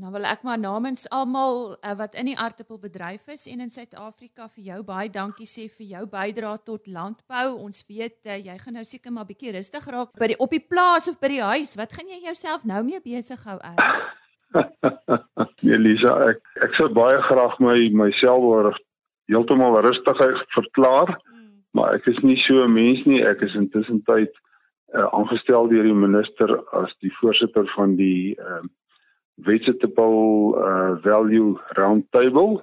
Nou 0.00 0.08
wil 0.14 0.24
ek 0.24 0.44
maar 0.46 0.56
namens 0.56 1.02
almal 1.12 1.74
uh, 1.74 1.92
wat 1.98 2.14
in 2.16 2.30
die 2.30 2.36
aardappelbedryf 2.40 3.26
is 3.34 3.42
en 3.52 3.60
in 3.60 3.72
Suid-Afrika 3.72 4.46
vir 4.54 4.62
jou 4.70 4.78
baie 4.88 5.10
dankie 5.12 5.48
sê 5.50 5.66
vir 5.74 5.90
jou 5.90 6.04
bydrae 6.08 6.62
tot 6.64 6.88
landbou. 6.88 7.58
Ons 7.66 7.82
weet 7.88 8.16
uh, 8.24 8.38
jy 8.38 8.54
gaan 8.62 8.78
nou 8.78 8.84
seker 8.88 9.12
maar 9.12 9.28
bietjie 9.28 9.52
rustig 9.58 9.88
raak 9.92 10.14
by 10.16 10.30
die 10.32 10.38
op 10.40 10.54
die 10.56 10.62
plaas 10.62 11.10
of 11.10 11.18
by 11.20 11.28
die 11.34 11.42
huis. 11.42 11.74
Wat 11.76 11.92
gaan 11.92 12.08
jy 12.08 12.22
jouself 12.30 12.64
nou 12.64 12.80
mee 12.86 13.02
besig 13.04 13.44
hou 13.44 13.58
uit? 13.60 13.84
nee 15.66 15.80
Lisa, 15.84 16.16
ek 16.32 16.64
ek 16.64 16.80
sou 16.80 16.88
baie 16.96 17.20
graag 17.28 17.60
my 17.60 17.76
myself 18.06 18.46
oor 18.46 18.72
heeltemal 19.28 19.82
rustig 19.84 20.24
verklaar, 20.54 21.12
hmm. 21.12 21.50
maar 21.76 21.98
ek 22.00 22.08
is 22.08 22.22
nie 22.24 22.38
so 22.46 22.64
'n 22.64 22.72
mens 22.72 23.04
nie. 23.04 23.20
Ek 23.20 23.44
is 23.44 23.58
intussen 23.58 24.00
tyd 24.08 24.32
uh, 24.94 25.06
aangestel 25.14 25.68
deur 25.68 25.86
die 25.86 25.96
minister 25.96 26.56
as 26.76 26.92
die 27.04 27.12
voorsitter 27.20 27.66
van 27.76 27.96
die 27.96 28.36
uh, 28.38 28.62
vegetable 29.46 30.56
uh, 30.58 30.96
value 31.04 31.54
roundtable 31.78 32.60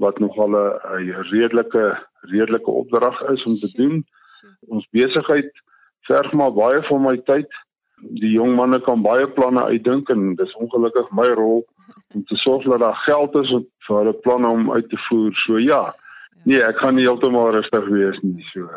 wat 0.00 0.18
nogal 0.18 0.56
'n 0.56 1.10
redelike 1.30 1.98
redelike 2.20 2.70
opdrag 2.70 3.20
is 3.28 3.42
om 3.44 3.54
te 3.54 3.70
doen. 3.76 4.04
Ons 4.68 4.88
besigheid 4.90 5.50
verg 6.08 6.32
maar 6.32 6.52
baie 6.52 6.82
van 6.82 7.02
my 7.02 7.16
tyd. 7.16 7.48
Die 8.00 8.32
jong 8.32 8.54
manne 8.56 8.80
kan 8.80 9.02
baie 9.02 9.28
planne 9.28 9.64
uitdink 9.64 10.08
en 10.08 10.34
dis 10.34 10.54
ongelukkig 10.56 11.10
my 11.10 11.28
rol 11.36 11.66
om 12.14 12.24
te 12.24 12.36
sorg 12.36 12.64
dat 12.64 12.80
daar 12.80 13.02
geld 13.04 13.36
is 13.42 13.50
vir 13.86 13.96
hulle 13.96 14.16
planne 14.24 14.48
om 14.48 14.72
uit 14.72 14.88
te 14.88 15.00
voer. 15.08 15.34
So 15.44 15.58
ja. 15.58 15.82
Nee, 16.44 16.62
ek 16.64 16.80
gaan 16.80 16.96
nie 16.96 17.04
heeltemal 17.04 17.52
rustig 17.52 17.88
wees 17.92 18.20
nie. 18.22 18.44
So 18.52 18.68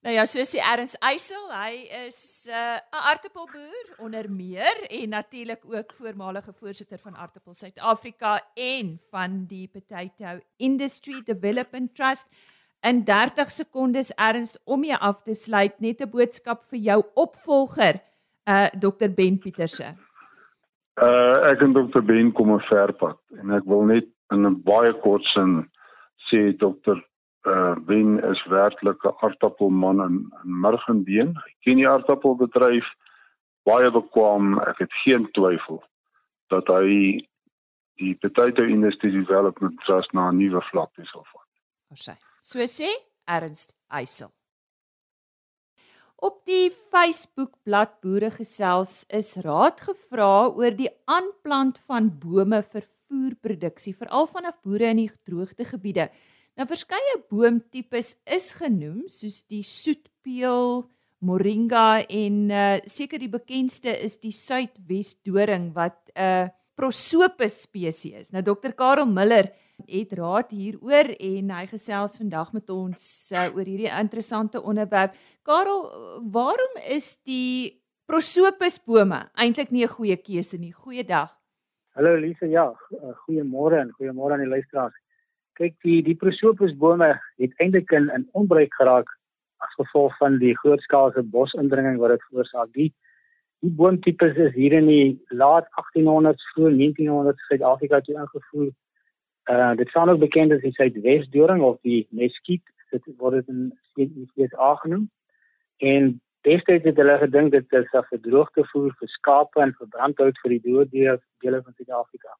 Nou 0.00 0.14
ja, 0.14 0.22
soos 0.24 0.48
die 0.54 0.62
Erns 0.64 0.94
Eysel, 1.04 1.42
hy 1.52 1.74
is 2.06 2.48
'n 2.48 2.54
uh, 2.56 3.00
aartappelboer 3.10 3.88
onder 4.00 4.30
meer 4.32 4.76
en 4.88 5.10
natuurlik 5.12 5.60
ook 5.64 5.92
voormalige 5.92 6.52
voorsitter 6.52 6.98
van 6.98 7.16
Aartappel 7.16 7.54
Suid-Afrika 7.54 8.40
en 8.54 8.96
van 9.10 9.44
die 9.46 9.68
Potato 9.68 10.40
Industry 10.56 11.20
Development 11.24 11.94
Trust. 11.94 12.26
In 12.80 13.04
30 13.04 13.50
sekondes 13.50 14.12
Erns 14.14 14.56
om 14.64 14.84
jy 14.84 14.96
af 14.96 15.20
te 15.22 15.34
sluit, 15.34 15.80
net 15.80 16.00
'n 16.00 16.10
boodskap 16.10 16.64
vir 16.70 16.78
jou 16.78 17.02
opvolger, 17.14 18.00
uh 18.48 18.68
Dr 18.72 19.12
Ben 19.12 19.38
Pieterse. 19.38 19.94
Uh 20.96 21.36
ek 21.52 21.60
en 21.60 21.72
Dr 21.72 22.00
Ben 22.00 22.32
kom 22.32 22.52
'n 22.52 22.64
ver 22.72 22.92
pad 22.92 23.20
en 23.36 23.50
ek 23.50 23.64
wil 23.64 23.84
net 23.84 24.08
in 24.32 24.46
'n 24.46 24.62
baie 24.64 24.94
kort 25.00 25.24
sin 25.24 25.68
sê 26.30 26.56
Dr 26.56 27.09
uh 27.48 27.74
wen 27.86 28.20
is 28.30 28.44
werklik 28.44 29.04
'n 29.04 29.16
aardappelman 29.20 30.00
in 30.06 30.16
in 30.44 30.60
Murgenbeen. 30.60 31.36
Hy 31.44 31.52
ken 31.64 31.76
die 31.76 31.88
aardappelbedryf 31.88 32.86
baie 33.64 33.90
bekwam. 33.90 34.58
Ek 34.58 34.78
het 34.78 34.92
geen 35.04 35.30
twyfel 35.32 35.82
dat 36.48 36.66
hy 36.66 37.20
die 38.00 38.14
Potato 38.14 38.64
Industry 38.64 39.10
Development 39.10 39.80
Trust 39.84 40.12
na 40.12 40.28
'n 40.30 40.36
nuwe 40.36 40.60
vlak 40.70 40.90
sal 41.12 41.24
vat. 41.32 41.48
Orsy. 41.90 42.16
So 42.40 42.58
sê 42.58 42.88
Ernst 43.26 43.74
Eysel. 43.88 44.32
Op 46.20 46.42
die 46.44 46.68
Facebook-blad 46.70 48.00
Boere 48.02 48.30
Gesels 48.30 49.06
is 49.08 49.36
raad 49.40 49.80
gevra 49.80 50.48
oor 50.52 50.74
die 50.76 50.90
aanplant 51.08 51.78
van 51.86 52.10
bome 52.12 52.60
vir 52.62 52.84
voerproduksie, 53.08 53.94
veral 53.96 54.28
vanaf 54.28 54.60
boere 54.60 54.90
in 54.92 54.96
die 54.96 55.10
droogtegebiede. 55.24 56.10
Nou 56.60 56.66
verskeie 56.68 57.14
boomtipes 57.32 58.10
is 58.36 58.50
genoem 58.52 59.06
soos 59.08 59.38
die 59.48 59.62
soetpeel, 59.64 60.82
moringa 61.24 62.02
en 62.04 62.36
uh 62.52 62.74
seker 62.84 63.22
die 63.22 63.30
bekendste 63.32 63.94
is 64.04 64.18
die 64.20 64.34
suidwesdoring 64.36 65.70
wat 65.72 65.96
'n 66.12 66.20
uh, 66.20 66.52
Prosopis 66.76 67.62
spesies. 67.64 68.28
Nou 68.32 68.44
Dr. 68.44 68.76
Karel 68.76 69.08
Miller 69.08 69.48
het 69.88 70.12
raad 70.12 70.52
hieroor 70.52 71.08
en 71.16 71.50
hy 71.56 71.64
gesels 71.72 72.20
vandag 72.20 72.52
met 72.52 72.68
ons 72.68 73.32
uh, 73.32 73.48
oor 73.56 73.64
hierdie 73.64 73.88
interessante 73.88 74.60
onderwerp. 74.60 75.16
Karel, 75.42 75.88
waarom 76.28 76.76
is 76.84 77.16
die 77.24 77.80
Prosopis 78.04 78.76
bome 78.84 79.30
eintlik 79.32 79.72
nie 79.72 79.84
'n 79.84 79.96
goeie 79.96 80.16
keuse 80.16 80.58
nie? 80.58 80.72
Goeiedag. 80.72 81.40
Hallo 81.96 82.16
Lise, 82.16 82.46
ja, 82.46 82.68
eh, 82.92 83.14
goeiemôre 83.24 83.80
en 83.80 83.90
goeiemôre 83.96 84.32
aan 84.32 84.44
die 84.44 84.56
luisteraars. 84.56 84.99
Kyk, 85.60 85.76
die 85.84 86.00
die 86.02 86.16
Prosopis 86.16 86.72
bome 86.82 87.12
het 87.42 87.56
eintlik 87.60 87.92
in 87.92 88.08
in 88.16 88.28
onbruik 88.32 88.74
geraak 88.80 89.08
as 89.60 89.74
gevolg 89.76 90.16
van 90.16 90.38
die 90.40 90.54
grootskaalse 90.62 91.22
bosindringing 91.22 91.98
wat 92.00 92.16
dit 92.16 92.28
veroorsaak. 92.28 92.72
Die 92.72 92.92
die 93.60 93.72
boomtipes 93.76 94.38
is 94.40 94.54
hier 94.56 94.72
in 94.72 94.86
die 94.88 95.20
laat 95.28 95.66
1800s, 95.76 96.46
vroeg 96.54 96.72
1900s 96.78 97.48
Suid-Afrika 97.48 98.00
toe 98.00 98.16
ingevoer 98.16 98.70
Uh 99.50 99.76
dit 99.76 99.88
staan 99.88 100.08
ook 100.10 100.18
bekend 100.18 100.52
as 100.52 100.60
die 100.60 100.72
Suidwesdoring 100.72 101.62
of 101.62 101.78
die 101.82 102.06
Meskiet. 102.10 102.62
Dit 102.90 103.06
word 103.16 103.34
dit 103.34 103.48
in 103.48 103.78
steeds 104.30 104.54
aangenoem. 104.54 105.10
En 105.76 106.20
destyds 106.46 106.84
het 106.84 106.96
hulle 106.96 107.16
gedink 107.18 107.50
dit 107.50 107.72
is 107.72 107.92
'n 107.92 108.10
verdroogde 108.12 108.64
voer 108.72 108.92
vir 108.98 109.08
skape 109.08 109.60
en 109.60 109.74
vir 109.78 109.88
brandhout 109.88 110.38
vir 110.42 110.50
die 110.50 110.62
dooddiere 110.68 111.20
dele 111.38 111.62
van 111.62 111.72
Suid-Afrika. 111.72 112.36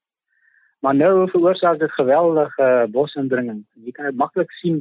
Maar 0.81 0.95
nou 0.97 1.31
veroorsaak 1.31 1.79
dit 1.79 1.93
geweldige 1.93 2.89
bosindringing. 2.91 3.65
Jy 3.85 3.93
kan 3.93 4.09
dit 4.09 4.17
maklik 4.17 4.53
sien 4.61 4.81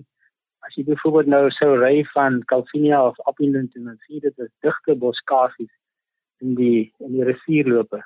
as 0.67 0.75
jy 0.75 0.83
byvoorbeeld 0.87 1.31
nou 1.31 1.49
sou 1.55 1.73
ry 1.79 2.03
van 2.13 2.39
Calvinia 2.47 3.01
of 3.07 3.19
Appington 3.27 3.87
en 3.87 3.97
sien 4.05 4.23
dit 4.23 4.39
is 4.45 4.51
digte 4.63 4.95
boskasies 4.95 5.71
in 6.43 6.55
die 6.55 6.91
in 7.03 7.15
die 7.17 7.27
rivierloope. 7.27 8.01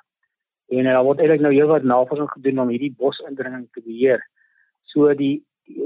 En 0.73 0.89
daar 0.89 1.03
word 1.05 1.21
eintlik 1.21 1.43
nou 1.45 1.53
heelwat 1.53 1.85
navorsing 1.85 2.29
gedoen 2.33 2.63
om 2.63 2.73
hierdie 2.73 2.93
bosindringing 2.97 3.67
te 3.71 3.81
beheer. 3.85 4.23
So 4.93 5.13
die, 5.17 5.43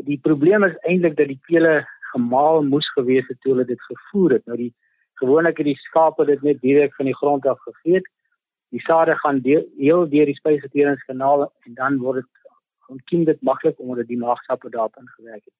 die 0.07 0.19
probleem 0.23 0.63
is 0.67 0.77
eintlik 0.87 1.17
dat 1.17 1.31
die 1.31 1.41
pele 1.47 1.81
gemaal 2.13 2.63
moes 2.63 2.87
gewees 2.95 3.27
het 3.27 3.39
toe 3.41 3.53
hulle 3.55 3.67
dit 3.67 3.81
gevoer 3.89 4.37
het. 4.37 4.45
Nou 4.47 4.57
die 4.59 4.73
gewoonlik 5.19 5.59
het 5.59 5.67
die 5.71 5.81
skape 5.89 6.27
dit 6.29 6.43
net 6.45 6.61
direk 6.61 6.95
van 6.95 7.09
die 7.09 7.17
grond 7.17 7.47
af 7.47 7.59
gegeet. 7.65 8.07
Die 8.75 8.81
sade 8.83 9.15
gaan 9.15 9.39
deel, 9.41 9.63
heel 9.77 10.09
deur 10.09 10.27
die 10.27 10.35
spysverteringskanaal 10.35 11.47
en 11.47 11.75
dan 11.77 11.99
word 12.03 12.23
dit 12.23 12.51
ontkiem 12.91 13.25
dit 13.27 13.41
maklik 13.41 13.79
omdat 13.79 14.07
die 14.07 14.19
maagsappe 14.19 14.69
daarop 14.69 14.97
ingewerk 14.99 15.43
het. 15.43 15.53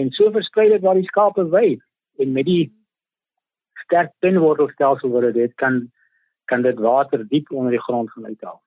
En 0.00 0.10
so 0.16 0.30
versprei 0.32 0.68
dit 0.72 0.84
waar 0.84 0.96
die 1.00 1.08
skape 1.08 1.44
wy 1.52 1.78
en 2.20 2.32
met 2.32 2.48
die 2.48 2.72
sterk 3.84 4.12
pinwortelstelsel 4.24 5.12
wat 5.12 5.32
dit 5.36 5.54
kan 5.60 5.84
kan 6.50 6.62
dit 6.62 6.78
water 6.78 7.22
diep 7.28 7.52
onder 7.52 7.70
die 7.72 7.80
grond 7.80 8.10
gaan 8.10 8.26
uithaal. 8.26 8.58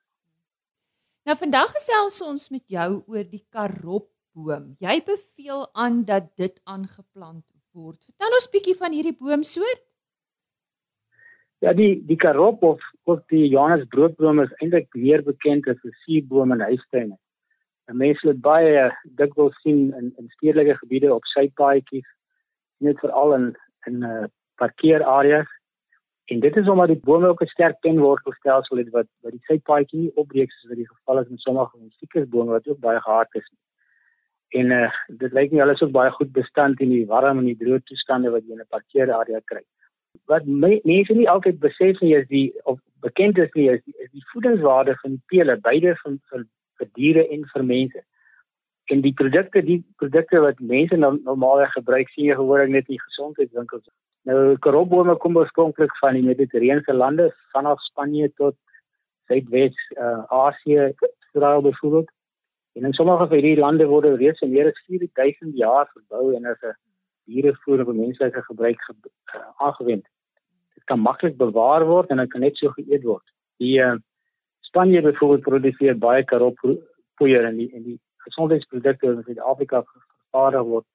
Nou 1.26 1.36
vandag 1.38 1.74
gesels 1.74 2.22
ons 2.22 2.48
met 2.54 2.62
jou 2.70 3.02
oor 3.06 3.26
die 3.26 3.44
karopboom. 3.50 4.72
Jy 4.82 4.96
beveel 5.06 5.66
aan 5.74 6.04
dat 6.08 6.32
dit 6.40 6.60
aangeplant 6.64 7.44
word. 7.74 7.98
Vertel 8.04 8.38
ons 8.38 8.48
bietjie 8.50 8.76
van 8.78 8.94
hierdie 8.96 9.14
boomsoort. 9.18 9.82
Ja, 11.64 11.72
die 11.72 12.02
die 12.06 12.16
karop 12.16 12.62
of 12.62 12.80
of 13.04 13.22
die 13.32 13.48
Johannesbroodboom 13.48 14.40
is 14.40 14.52
eintlik 14.60 14.88
meer 14.94 15.22
bekend 15.22 15.68
as 15.68 15.84
'n 15.84 15.94
suurboom 16.04 16.52
in 16.52 16.60
huistuine. 16.60 17.16
Mense 17.92 18.28
het 18.28 18.40
baie 18.40 18.90
dikwels 19.04 19.60
sien 19.62 19.92
in 19.94 20.12
in 20.18 20.28
stedelike 20.28 20.76
gebiede 20.76 21.14
op 21.14 21.24
sypaadjies, 21.24 22.08
net 22.78 22.98
veral 22.98 23.34
in 23.34 23.56
in 23.86 23.98
'n 23.98 24.04
uh, 24.04 24.26
parkeerareas 24.56 25.48
En 26.26 26.40
dit 26.40 26.56
is 26.56 26.68
omdat 26.68 26.86
die 26.86 27.00
bome 27.08 27.28
ook 27.28 27.42
'n 27.42 27.46
sterk 27.46 27.80
penwortelstelsel 27.80 28.76
het 28.76 28.88
wat 28.90 29.06
wat 29.20 29.32
die 29.32 29.44
sypaadjie 29.48 30.00
nie 30.00 30.14
opbreek 30.14 30.50
soos 30.50 30.68
wat 30.68 30.76
die 30.76 30.88
geval 30.88 31.18
is 31.18 31.28
met 31.28 31.40
sommige 31.40 31.78
musiekesbome 31.78 32.50
wat 32.50 32.66
ook 32.68 32.78
baie 32.78 33.00
gehard 33.00 33.34
is. 33.34 33.52
En 34.48 34.70
uh, 34.70 34.90
dit 35.06 35.32
lyk 35.32 35.50
nie 35.50 35.62
alles 35.62 35.82
ook 35.82 35.90
baie 35.90 36.10
goed 36.10 36.32
bestand 36.32 36.80
in 36.80 36.88
die 36.88 37.06
warm 37.06 37.38
en 37.38 37.44
die 37.44 37.56
droë 37.56 37.82
toestande 37.82 38.30
wat 38.30 38.42
jy 38.46 38.52
in 38.52 38.60
'n 38.60 38.68
parkeerarea 38.68 39.40
kry. 39.44 39.62
Wat 40.26 40.44
me, 40.46 40.80
mense 40.84 41.14
nie 41.14 41.28
altyd 41.28 41.60
besef 41.60 42.00
nie 42.00 42.14
is 42.16 42.26
die 42.28 42.52
of 42.64 42.80
bekend 43.00 43.38
is 43.38 43.52
nie 43.54 43.68
is 43.70 43.82
die, 43.84 43.94
is 43.98 44.10
die 44.10 44.24
voedingswaarde 44.32 44.96
van 45.02 45.22
pele 45.26 45.56
beide 45.56 45.94
van 46.02 46.20
vir, 46.30 46.44
vir 46.78 46.88
diere 46.94 47.28
en 47.28 47.44
vir 47.52 47.64
mense. 47.64 48.02
En 48.90 49.00
die 49.02 49.12
produkte 49.12 49.62
die 49.62 49.82
produkte 49.96 50.40
wat 50.40 50.60
mense 50.60 50.96
nou 50.96 51.16
normaalweg 51.22 51.72
gebruik 51.78 52.08
sien 52.14 52.30
jy 52.30 52.34
gewoonlik 52.38 52.74
net 52.74 52.88
in 52.88 53.02
gesondheidswinkels 53.08 53.88
Nou 54.26 54.56
karobome 54.58 55.14
kom 55.22 55.36
oorspronklik 55.38 55.92
van 56.00 56.16
die 56.18 56.24
Mediterrane 56.26 56.94
lande, 56.94 57.28
vanaf 57.54 57.82
Spanje 57.86 58.26
tot 58.40 58.56
Suidwes 59.30 59.76
uh, 59.94 60.24
Asië, 60.34 60.88
Israel 61.28 61.62
byvoorbeeld. 61.62 62.10
En 62.74 62.84
in 62.84 62.92
sommige 62.92 63.28
van 63.28 63.38
hierdie 63.38 63.60
lande 63.60 63.86
word 63.86 64.18
reeds 64.18 64.42
in 64.42 64.50
meer 64.50 64.72
as 64.72 64.82
4000 64.86 65.54
jaar 65.56 65.86
verbou 65.92 66.34
en 66.34 66.50
as 66.50 66.58
'n 66.62 66.74
dierevoer 67.26 67.84
vir 67.84 67.98
menslike 67.98 68.42
gebruik 68.48 68.82
ge 68.88 68.94
uh, 69.34 69.42
aangewend. 69.66 70.04
Dit 70.74 70.84
kan 70.90 71.00
maklik 71.00 71.36
bewaar 71.36 71.86
word 71.86 72.10
en 72.10 72.22
dit 72.22 72.30
kan 72.32 72.44
net 72.46 72.56
so 72.56 72.72
geëet 72.78 73.04
word. 73.04 73.24
Die 73.62 73.78
uh, 73.82 73.96
Spanje 74.66 75.02
byvoorbeeld 75.02 75.44
produseer 75.46 75.98
baie 75.98 76.24
karoppoeier 76.24 77.44
en 77.48 77.56
die 77.56 77.70
en 77.72 77.82
die 77.82 77.98
gesondheidsprodukte 78.26 79.06
wat 79.06 79.16
in 79.16 79.26
Suid-Afrika 79.28 79.82
vervaardig 79.84 80.66
word, 80.70 80.86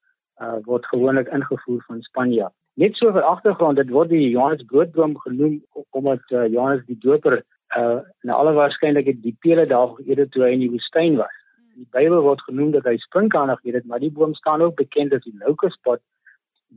uh, 0.42 0.58
word 0.68 0.86
gewoonlik 0.86 1.30
ingevoer 1.32 1.80
van 1.86 2.02
Spanje. 2.02 2.50
Net 2.80 2.96
so 2.96 3.12
vir 3.12 3.24
agtergrond, 3.28 3.80
dit 3.80 3.90
word 3.92 4.12
die 4.12 4.30
Johannes 4.30 4.64
broodboom 4.68 5.16
genoem 5.24 5.58
omdat 5.90 6.22
uh, 6.30 6.46
Johannes 6.52 6.84
die 6.88 6.98
Doper 7.00 7.42
uh 7.76 8.00
na 8.28 8.36
alle 8.36 8.52
waarskynlikheid 8.52 9.22
die 9.24 9.36
pele 9.40 9.66
daar 9.66 9.94
geëet 9.96 10.18
het 10.20 10.30
toe 10.32 10.44
hy 10.44 10.52
in 10.56 10.64
die 10.64 10.72
woestyn 10.72 11.16
was. 11.16 11.36
Die 11.76 11.86
Bybel 11.96 12.20
word 12.24 12.42
genoem 12.44 12.72
dat 12.74 12.84
hy 12.88 12.98
sprinkanig 13.00 13.60
geëet 13.62 13.80
het, 13.80 13.86
maar 13.88 14.02
die 14.02 14.12
boom 14.12 14.34
staan 14.36 14.62
ook 14.62 14.76
bekend 14.76 15.14
as 15.16 15.24
die 15.24 15.36
locuspot. 15.40 16.02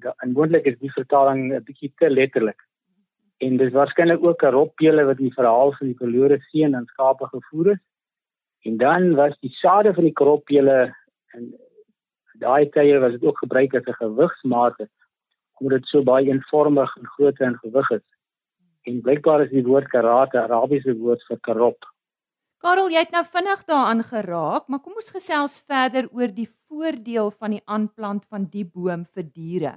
En 0.04 0.32
moontlik 0.32 0.66
is 0.66 0.80
die 0.80 0.92
vertaling 0.92 1.54
'n 1.54 1.64
bietjie 1.64 1.92
te 1.98 2.10
letterlik. 2.10 2.62
En 3.38 3.58
dis 3.58 3.72
waarskynlik 3.72 4.24
ook 4.24 4.44
'n 4.44 4.56
roppele 4.56 5.04
wat 5.06 5.18
die 5.18 5.34
verhaal 5.34 5.72
van 5.72 5.88
die 5.88 5.98
verlore 5.98 6.40
seun 6.40 6.76
en 6.76 6.86
skape 6.86 7.28
gevoer 7.28 7.70
het. 7.70 7.82
En 8.64 8.78
dan 8.78 9.16
was 9.16 9.40
die 9.40 9.54
sade 9.62 9.94
van 9.94 10.04
die 10.04 10.14
kroppele 10.14 10.96
en 11.34 11.54
daai 12.40 12.70
tye 12.70 13.00
was 13.00 13.12
dit 13.12 13.24
ook 13.24 13.38
gebruik 13.38 13.76
as 13.76 13.88
'n 13.88 14.02
gewigsmaat 14.04 14.88
omdat 15.60 15.80
dit 15.80 15.88
so 15.88 16.04
baie 16.04 16.28
eenvormig 16.28 16.98
en 16.98 17.08
groot 17.08 17.40
en 17.40 17.58
gewig 17.58 17.90
is. 17.90 18.08
En 18.84 19.02
blykbaar 19.02 19.44
is 19.44 19.50
die 19.50 19.64
woord 19.64 19.88
karate 19.88 20.38
'n 20.38 20.42
Arabiese 20.42 20.98
woord 20.98 21.24
vir 21.28 21.40
karop. 21.40 21.95
Karel, 22.63 22.89
jy 22.89 23.04
het 23.04 23.12
nou 23.13 23.24
vinnig 23.30 23.65
daaraan 23.70 24.04
geraak, 24.06 24.68
maar 24.68 24.82
kom 24.82 24.96
ons 24.98 25.12
gesels 25.13 25.60
verder 25.68 26.08
oor 26.12 26.32
die 26.34 26.48
voordeel 26.70 27.30
van 27.32 27.58
die 27.58 27.62
aanplant 27.65 28.26
van 28.32 28.48
die 28.52 28.65
boom 28.65 29.06
vir 29.06 29.28
diere. 29.28 29.74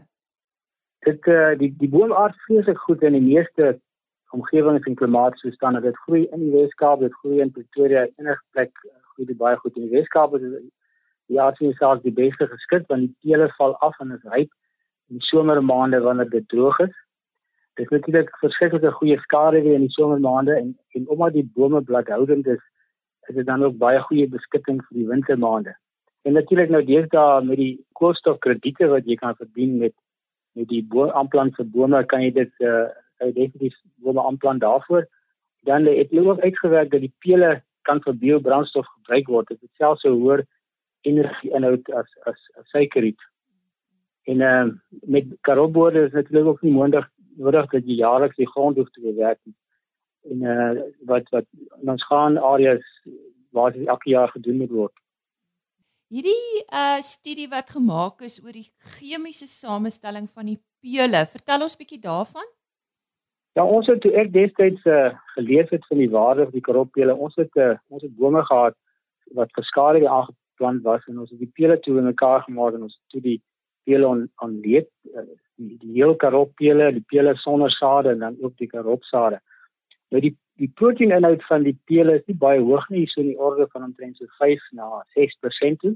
Dit 1.07 1.27
uh, 1.31 1.53
die 1.59 1.71
die 1.79 1.91
boomaard 1.91 2.37
vreeslik 2.47 2.79
goed 2.87 3.05
in 3.07 3.15
die 3.19 3.25
meeste 3.25 3.77
omgewings 4.37 4.87
en 4.87 4.97
klimaatstoestande. 4.97 5.81
Dit 5.81 6.01
groei 6.05 6.25
in 6.33 6.47
die 6.47 6.53
Weskaap, 6.53 7.01
dit 7.01 7.15
groei 7.23 7.41
in 7.45 7.53
Pretoria, 7.53 8.07
enige 8.19 8.43
plek 8.53 8.73
eh, 8.85 8.97
groei 9.13 9.29
dit 9.31 9.39
baie 9.39 9.57
goed 9.63 9.77
in 9.77 9.89
die 9.89 9.97
Weskaap. 9.97 10.37
Ja, 11.33 11.51
sien 11.57 11.75
selfs 11.77 12.05
die 12.05 12.15
beste 12.15 12.49
geskik 12.49 12.89
want 12.89 13.07
die 13.07 13.15
teele 13.25 13.51
val 13.57 13.77
af 13.85 13.97
en 14.01 14.15
is 14.17 14.25
ryp 14.25 14.53
in 15.09 15.21
die 15.21 15.29
somermaande 15.29 16.01
wanneer 16.05 16.29
dit 16.33 16.49
droog 16.49 16.81
is. 16.85 16.95
Dit 17.79 17.91
natuurlik 17.95 18.31
verskriklike 18.41 18.91
goeie 18.97 19.17
skade 19.23 19.61
weer 19.63 19.77
in 19.79 19.85
die 19.87 19.95
somermaande 19.95 20.55
en 20.59 20.73
en 20.99 21.09
omdat 21.15 21.37
die 21.37 21.47
bome 21.55 21.81
bladhoudend 21.87 22.47
is, 22.47 22.63
is 23.29 23.35
dit 23.35 23.47
dan 23.47 23.63
ook 23.63 23.77
baie 23.79 24.01
goeie 24.07 24.27
beskutting 24.29 24.81
vir 24.87 24.99
die 24.99 25.07
wintermaande. 25.07 25.75
En 26.27 26.35
natuurlik 26.35 26.73
nou 26.75 26.81
deesdae 26.85 27.45
met 27.47 27.61
die 27.61 27.75
koolstofkrediete 28.01 28.89
wat 28.91 29.07
jy 29.07 29.17
kan 29.21 29.37
verdien 29.39 29.77
met 29.79 29.95
met 30.59 30.67
die 30.73 30.83
aanplant 31.21 31.55
vir 31.55 31.69
bome 31.77 32.01
kan 32.11 32.25
jy 32.25 32.33
dit 32.41 32.67
uh 32.67 32.89
jy 33.23 33.31
definitief 33.37 33.77
bome 34.03 34.23
aanplant 34.23 34.61
daarvoor. 34.61 35.07
Dan 35.67 35.87
het 35.87 36.11
hulle 36.11 36.33
ook 36.33 36.43
uitgewerk 36.43 36.91
dat 36.91 37.01
die 37.01 37.15
pele 37.19 37.61
kan 37.83 38.03
vir 38.03 38.15
biobrandstof 38.15 38.87
gebruik 38.87 39.31
word. 39.35 39.49
Dit 39.49 39.63
is 39.63 39.77
selfs 39.79 40.03
so 40.03 40.15
hoër 40.15 40.45
energie 41.07 41.55
inhoud 41.55 41.91
as 42.01 42.11
as, 42.31 42.39
suikerriet. 42.75 43.23
En 44.27 44.41
uh, 44.41 44.67
met 45.07 45.31
karobboorde 45.47 46.05
is 46.07 46.13
natuurlik 46.13 46.47
ook 46.53 46.63
nie 46.63 46.73
moontlik 46.73 47.09
nodig 47.39 47.71
dat 47.73 47.87
jy 47.87 47.99
jaarliks 48.03 48.39
die 48.41 48.51
grond 48.51 48.77
hoef 48.77 48.91
te 48.95 49.05
bewerk. 49.05 49.41
En 50.29 50.43
uh, 50.43 50.71
wat 51.11 51.29
wat 51.35 51.47
ons 51.87 52.05
gaan 52.11 52.39
areas 52.39 52.85
waar 53.55 53.73
dit 53.73 53.87
elke 53.87 54.11
jaar 54.11 54.29
gedoen 54.35 54.59
moet 54.63 54.75
word. 54.75 54.95
Hierdie 56.09 56.65
uh 56.73 57.01
studie 57.05 57.49
wat 57.53 57.71
gemaak 57.77 58.23
is 58.25 58.39
oor 58.45 58.55
die 58.57 58.71
chemiese 58.97 59.47
samestelling 59.47 60.29
van 60.33 60.47
die 60.53 60.61
pele, 60.81 61.25
vertel 61.29 61.67
ons 61.67 61.77
bietjie 61.77 62.01
daarvan. 62.01 62.47
Ja, 63.59 63.65
ons 63.65 63.89
het 63.91 64.01
toe 64.01 64.15
ek 64.17 64.33
destyds 64.33 64.85
uh 64.89 65.11
gelees 65.35 65.71
het 65.75 65.85
van 65.91 66.03
die 66.03 66.11
waarde 66.11 66.47
van 66.49 66.57
die 66.57 66.65
karoppele, 66.65 67.15
ons 67.15 67.37
het 67.41 67.61
uh, 67.61 67.75
ons 67.93 68.03
het 68.03 68.15
bome 68.17 68.45
gehad 68.51 68.77
wat 69.37 69.53
verskaalige 69.53 70.09
aangeplant 70.09 70.83
was 70.83 71.05
en 71.07 71.19
ons 71.19 71.31
het 71.31 71.41
die 71.43 71.53
pele 71.61 71.77
toe 71.85 71.99
in 71.99 72.09
mekaar 72.09 72.43
gemaak 72.47 72.75
en 72.75 72.89
ons 72.89 72.97
toe 73.13 73.21
die 73.21 73.39
pele 73.89 74.09
on 74.09 74.25
ontleed 74.45 74.89
eh, 75.15 75.29
die, 75.59 75.77
die 75.83 75.95
heel 75.99 76.15
karoppele, 76.17 76.91
die 76.95 77.05
pele 77.11 77.35
sonder 77.43 77.71
sade 77.75 78.15
en 78.15 78.25
dan 78.25 78.37
ook 78.43 78.57
die 78.59 78.71
karopsade. 78.71 79.41
Nou 80.13 80.23
die 80.25 80.35
die 80.59 80.71
proteïninhoud 80.75 81.45
van 81.47 81.63
die 81.63 81.77
pele 81.87 82.17
is 82.19 82.25
nie 82.27 82.35
baie 82.35 82.59
hoog 82.59 82.89
nie, 82.91 83.05
so 83.07 83.21
in 83.23 83.29
die 83.31 83.39
orde 83.39 83.69
van 83.71 83.85
omtrent 83.87 84.17
so 84.19 84.27
5 84.41 84.65
na 84.75 84.89
6% 85.15 85.79
toe. 85.85 85.93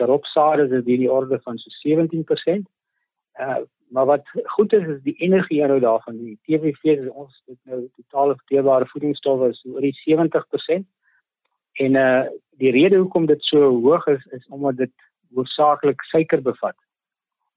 Karopsade 0.00 0.64
is 0.66 0.74
in 0.74 1.04
die 1.04 1.10
orde 1.10 1.38
van 1.44 1.60
so 1.62 1.70
17%. 1.86 2.66
Uh 3.38 3.62
maar 3.92 4.06
wat 4.08 4.28
goed 4.56 4.72
is 4.72 4.86
is 4.88 5.02
die 5.04 5.14
energieinhoud 5.20 5.82
daarvan. 5.84 6.16
Die 6.16 6.38
TVV 6.48 6.94
is 6.96 7.08
ons 7.08 7.42
dit 7.46 7.58
nou 7.68 7.82
totale 8.00 8.34
verteerbare 8.38 8.86
voedingsstowwe 8.88 9.50
is 9.52 9.60
oor 9.68 9.84
die 9.84 9.96
70%. 10.00 10.86
En 11.86 11.98
uh 12.00 12.22
die 12.62 12.72
rede 12.72 12.96
hoekom 12.96 13.26
dit 13.26 13.42
so 13.44 13.68
hoog 13.84 14.06
is 14.06 14.24
is 14.38 14.46
omdat 14.48 14.76
dit 14.76 14.94
hoofsaaklik 15.34 16.02
suiker 16.10 16.42
bevat. 16.42 16.76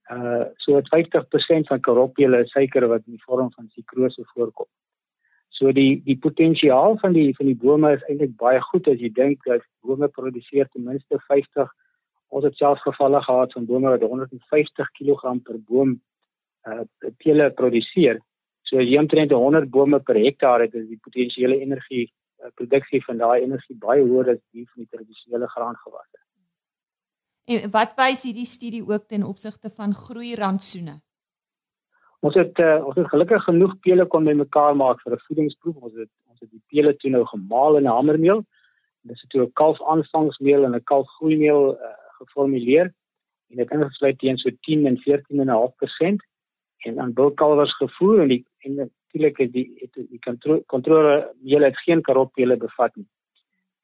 Uh 0.10 0.46
so 0.62 0.82
50% 0.82 1.68
van 1.68 1.80
karopele 1.82 2.44
is 2.44 2.52
suiker 2.52 2.88
wat 2.88 3.06
in 3.08 3.18
die 3.18 3.24
vorm 3.26 3.50
van 3.56 3.70
sukrose 3.74 4.24
voorkom. 4.34 4.68
So 5.50 5.72
die 5.72 6.02
die 6.06 6.18
potensiaal 6.18 6.98
van 7.02 7.14
die 7.14 7.34
van 7.38 7.48
die 7.50 7.58
bome 7.58 7.94
is 7.96 8.04
eintlik 8.10 8.36
baie 8.38 8.60
goed 8.62 8.88
as 8.92 9.00
jy 9.00 9.10
dink 9.10 9.42
dat 9.50 9.64
bome 9.82 10.08
produseer 10.08 10.70
ten 10.70 10.84
minste 10.84 11.20
50 11.28 11.72
ons 12.30 12.46
het 12.46 12.58
selfs 12.60 12.84
gevalle 12.84 13.22
gehad 13.24 13.54
van 13.54 13.66
bome 13.66 13.90
wat 13.90 14.02
150 14.02 14.92
kg 15.00 15.34
per 15.48 15.58
boom 15.70 15.98
uh 16.70 16.84
pele 17.24 17.50
produseer. 17.62 18.20
So 18.66 18.78
as 18.82 18.90
jy 18.90 19.00
omtrent 19.00 19.32
100 19.32 19.70
bome 19.72 20.00
per 20.00 20.18
hektaar 20.18 20.66
het, 20.66 20.74
is 20.74 20.88
die 20.90 21.02
potensiële 21.02 21.60
energie 21.62 22.06
uh, 22.44 22.52
produksie 22.60 23.02
van 23.06 23.18
daai 23.22 23.42
energie 23.42 23.78
baie 23.78 24.02
hoër 24.06 24.36
as 24.36 24.42
die 24.52 24.66
van 24.70 24.86
die 24.86 24.92
tradisionele 24.98 25.50
graangewasse. 25.54 26.25
En 27.46 27.70
wat 27.70 27.94
wys 28.00 28.24
hierdie 28.26 28.48
studie 28.50 28.82
ook 28.86 29.06
ten 29.08 29.24
opsigte 29.24 29.70
van 29.70 29.94
groei 29.94 30.34
rantsoene? 30.36 31.00
Ons 32.26 32.38
het 32.40 32.58
uh, 32.60 32.82
ons 32.82 32.96
het 32.98 33.10
gelukkig 33.12 33.44
genoeg 33.46 33.76
pele 33.86 34.06
kon 34.10 34.26
bymekaar 34.26 34.76
maak 34.76 35.02
vir 35.04 35.14
'n 35.14 35.26
voedingsproef. 35.28 35.76
Ons 35.76 35.94
het 35.94 36.10
ons 36.26 36.40
het 36.40 36.50
die 36.50 36.64
pele 36.74 36.96
toe 36.98 37.12
nou 37.12 37.26
gemaal 37.26 37.78
in 37.78 37.84
'n 37.84 37.96
hamermeel. 37.98 38.46
Dis 39.02 39.26
toe 39.30 39.42
'n 39.46 39.54
kalf 39.54 39.82
aanvangsmeel 39.82 40.66
en 40.66 40.76
'n 40.76 40.84
kalf 40.84 41.08
groeimeel 41.18 41.78
uh, 41.78 41.94
geformuleer 42.18 42.94
en 43.50 43.58
dit 43.58 43.72
ingesluit 43.72 44.18
teen 44.20 44.38
so 44.38 44.50
10 44.62 44.86
en 44.86 44.98
14.5% 44.98 46.26
en 46.86 46.96
dan 46.96 47.14
bulkalwers 47.14 47.76
gevoer 47.78 48.22
en 48.22 48.28
die 48.28 48.46
en 48.58 48.76
natuurlik 48.76 49.38
het 49.38 49.52
die 49.52 49.68
het 49.82 49.94
die 49.94 50.20
kontrole 50.66 51.34
meel 51.42 51.62
het 51.62 51.78
geen 51.78 52.02
karoppele 52.02 52.58
bevat 52.58 52.96
nie. 52.96 53.08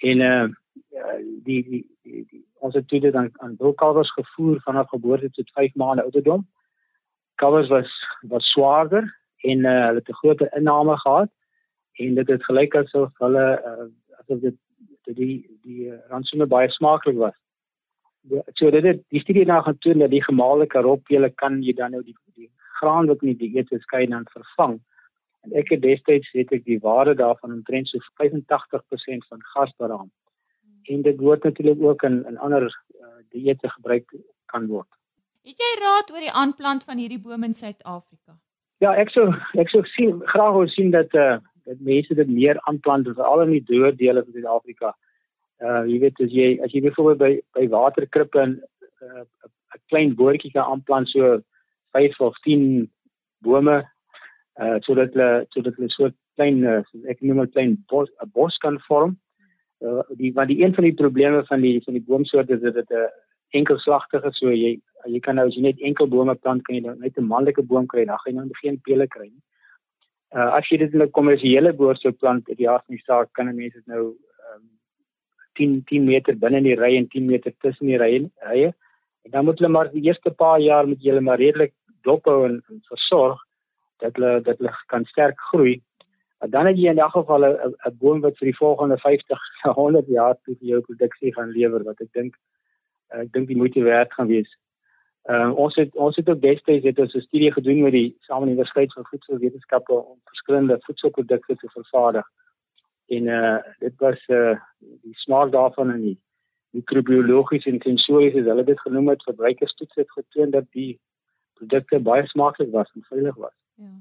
En 0.02 0.26
uh 0.28 0.50
die 1.44 1.62
die, 1.70 1.84
die, 2.04 2.26
die 2.30 2.46
ons 2.62 2.76
het 2.78 2.88
toe 2.88 3.00
dit 3.00 3.16
aan 3.16 3.30
aan 3.44 3.56
bulkalwers 3.56 4.12
gevoer 4.14 4.60
vanaf 4.66 4.90
geboorte 4.90 5.30
tot 5.30 5.52
5 5.58 5.74
maande 5.76 6.04
ouderdom 6.04 6.48
covers 7.42 7.70
was 7.70 7.92
was 8.22 8.52
swaarder 8.52 9.06
en 9.42 9.66
uh, 9.66 9.86
hulle 9.86 10.02
het 10.02 10.10
'n 10.10 10.20
groter 10.22 10.56
inname 10.58 10.98
gehad 10.98 11.32
en 12.04 12.16
dit 12.16 12.28
het 12.28 12.44
gelyk 12.46 12.76
asof 12.76 13.10
hulle 13.18 13.46
uh, 13.70 13.88
asof 14.20 14.40
dit 14.40 14.56
die 15.04 15.16
die, 15.16 15.60
die 15.62 15.94
rantsoene 16.10 16.46
baie 16.46 16.70
smaaklik 16.70 17.18
was. 17.18 17.38
Die, 18.22 18.42
so 18.54 18.70
dit 18.70 18.84
het 18.84 19.00
die 19.10 19.24
studie 19.24 19.46
nou 19.46 19.62
gaan 19.64 19.78
toon 19.78 20.00
dat 20.04 20.10
die 20.10 20.24
gemaalde 20.24 20.68
karop 20.68 21.10
jy 21.10 21.30
kan 21.44 21.62
jy 21.64 21.74
dan 21.74 21.92
nou 21.92 22.04
die 22.04 22.16
die 22.36 22.52
graan 22.80 23.08
wat 23.08 23.22
in 23.22 23.34
die 23.34 23.42
dieet 23.42 23.72
is 23.72 23.86
kan 23.86 24.10
dan 24.10 24.26
vervang. 24.38 24.80
En 25.42 25.54
ek 25.58 25.74
het 25.74 25.82
destyds 25.82 26.30
het 26.38 26.52
ek 26.54 26.66
die 26.66 26.80
waarde 26.80 27.16
daarvan 27.18 27.54
omtrent 27.58 27.90
so 27.90 28.00
85% 28.22 29.28
van 29.30 29.46
gas 29.54 29.74
beraam. 29.78 30.10
En 30.90 31.02
dit 31.02 31.20
word 31.20 31.44
natuurlik 31.44 31.82
ook 31.82 32.04
in 32.04 32.26
in 32.28 32.38
ander 32.38 32.68
uh, 32.68 33.08
dieete 33.30 33.70
gebruik 33.70 34.14
kan 34.46 34.68
word. 34.68 34.90
Het 35.42 35.58
jy 35.58 35.72
raad 35.82 36.12
oor 36.14 36.26
die 36.26 36.38
aanplant 36.44 36.84
van 36.84 36.98
hierdie 37.02 37.22
bome 37.22 37.46
in 37.50 37.58
Suid-Afrika? 37.58 38.38
Ja, 38.82 38.94
ek 38.98 39.10
sou 39.14 39.30
ek 39.62 39.70
sou 39.74 39.82
sien 39.96 40.22
graag 40.34 40.54
wou 40.58 40.68
sien 40.68 40.92
dat 40.94 41.14
eh 41.14 41.38
uh, 41.38 41.40
dat 41.66 41.80
mense 41.80 42.16
dit 42.18 42.30
meer 42.30 42.58
aanplant 42.70 43.08
veral 43.08 43.44
in 43.46 43.52
die 43.56 43.66
droë 43.66 43.96
dele 43.96 44.24
van 44.24 44.34
Suid-Afrika. 44.34 44.94
Uh 45.62 45.84
jy 45.90 46.00
weet 46.02 46.22
as 46.26 46.32
jy 46.34 46.48
as 46.66 46.74
jy 46.74 46.82
byvoorbeeld 46.82 47.22
by 47.22 47.60
by 47.60 47.68
waterkrippe 47.70 48.40
en 48.42 48.58
'n 48.58 48.62
uh, 49.06 49.26
'n 49.76 49.84
klein 49.90 50.16
boortjie 50.16 50.52
kan 50.52 50.66
aanplant 50.74 51.10
so 51.10 51.42
5 51.98 52.20
of 52.20 52.38
10 52.46 52.90
bome 53.46 53.78
uh 54.60 54.78
sodat 54.86 55.14
hulle 55.14 55.46
sodat 55.50 55.76
hulle 55.76 55.90
so 55.90 56.10
klein 56.36 56.64
uh, 56.68 56.82
ek 57.10 57.22
noem 57.22 57.46
dit 57.46 57.54
klein 57.54 57.76
bos 57.90 58.10
'n 58.24 58.32
bos 58.36 58.58
kan 58.58 58.80
vorm. 58.88 59.18
Uh 59.80 60.04
die 60.20 60.34
want 60.34 60.50
die 60.50 60.62
een 60.64 60.74
van 60.76 60.84
die 60.84 60.98
probleme 61.02 61.44
van 61.46 61.62
die 61.62 61.82
van 61.86 61.94
die 61.94 62.08
boomsoorte 62.08 62.54
is 62.54 62.62
dat 62.62 62.74
dit 62.74 62.92
'n 62.92 63.10
enkelslagtige 63.60 64.32
so 64.32 64.52
jy 64.52 64.80
jy 65.06 65.20
kan 65.20 65.36
nou 65.36 65.48
as 65.48 65.56
jy 65.56 65.62
net 65.62 65.80
enkel 65.80 66.08
bome 66.08 66.36
plant 66.36 66.64
kan 66.64 66.76
jy 66.76 66.82
nou 66.82 66.96
net 66.96 67.18
'n 67.18 67.32
manlike 67.34 67.64
boom 67.64 67.88
kry 67.88 68.06
dan 68.06 68.18
gaan 68.18 68.34
jy 68.34 68.40
nou 68.40 68.62
geen 68.62 68.80
pele 68.88 69.08
kry 69.08 69.30
nie. 69.30 69.44
Uh 70.36 70.50
as 70.58 70.68
jy 70.70 70.78
dit 70.78 70.94
in 70.94 71.02
'n 71.02 71.12
kommersiële 71.12 71.74
boer 71.74 71.96
sou 71.98 72.12
plant 72.12 72.50
in 72.50 72.56
die 72.56 72.68
jaar 72.68 72.84
van 72.86 72.96
die 72.96 73.06
saak 73.06 73.34
kan 73.34 73.48
'n 73.48 73.56
mens 73.56 73.74
dit 73.74 73.88
nou 73.88 74.04
um, 74.54 74.64
10 75.56 75.84
10 75.86 76.06
meter 76.06 76.36
binne 76.36 76.58
in 76.58 76.64
die 76.64 76.80
ry 76.84 76.96
en 76.98 77.08
10 77.08 77.26
meter 77.26 77.54
tussen 77.60 77.88
die 77.88 77.98
rye 77.98 78.30
rye. 78.50 78.74
En 79.24 79.32
dan 79.32 79.46
moet 79.46 79.60
hulle 79.60 79.72
maar 79.72 79.92
die 79.92 80.04
eerste 80.04 80.32
paar 80.32 80.60
jaar 80.60 80.88
met 80.88 81.02
julle 81.02 81.22
maar 81.22 81.38
redelik 81.38 81.74
dophou 82.04 82.46
en, 82.46 82.62
en 82.70 82.82
versorg 82.90 83.40
dat 84.04 84.16
hulle 84.16 84.42
dat 84.42 84.58
hulle 84.58 84.74
kan 84.94 85.06
sterk 85.06 85.40
groei. 85.52 85.82
Dan 86.50 86.66
het 86.66 86.78
jy 86.78 86.90
in 86.90 87.00
elk 87.00 87.14
geval 87.18 87.46
'n 87.46 87.98
boom 88.00 88.22
wat 88.22 88.38
vir 88.38 88.52
die 88.52 88.58
volgende 88.58 88.98
50 88.98 89.40
100 89.62 90.08
jaar 90.18 90.36
toe 90.44 90.56
vir 90.60 90.68
jou 90.68 90.82
produksie 90.82 91.34
gaan 91.34 91.52
lewer 91.52 91.84
wat 91.84 92.02
ek 92.02 92.12
dink 92.14 92.36
ek 93.10 93.32
dink 93.32 93.48
die 93.48 93.58
moeite 93.58 93.84
werd 93.84 94.14
gaan 94.14 94.28
wees. 94.28 94.52
Uh, 95.30 95.52
ons 95.56 95.76
het 95.76 95.96
ons 95.96 96.16
het 96.16 96.30
ook 96.30 96.42
destyds 96.42 96.86
het 96.86 97.00
ons 97.00 97.14
'n 97.14 97.28
studie 97.28 97.52
gedoen 97.52 97.82
met 97.82 97.92
die 97.92 98.18
Sameuniversiteit 98.20 98.94
van 98.94 99.06
Voedselwetenskappe 99.06 99.94
om 99.94 100.18
verskillende 100.24 100.80
voedselprodukte 100.82 101.56
te 101.56 101.70
vervaardig. 101.70 102.26
En 103.08 103.28
uh 103.28 103.58
dit 103.80 103.94
was 103.98 104.28
uh 104.28 104.58
die 104.80 105.16
smaak 105.16 105.52
daarvan 105.52 105.92
en 105.92 106.02
die 106.02 106.20
mikrobiologiese 106.72 107.70
en 107.70 107.82
sensoriese, 107.82 108.38
hulle 108.38 108.64
het 108.64 108.66
dit 108.66 108.80
genoem 108.80 109.08
het 109.08 109.24
verbruikerstoets 109.24 109.96
het 109.96 110.12
getoon 110.12 110.50
dat 110.50 110.66
die 110.72 111.00
produkte 111.54 112.00
baie 112.00 112.28
smaaklik 112.28 112.72
was 112.72 112.92
en 112.96 113.04
veilig 113.10 113.36
was. 113.36 113.61
Ja. 113.82 113.94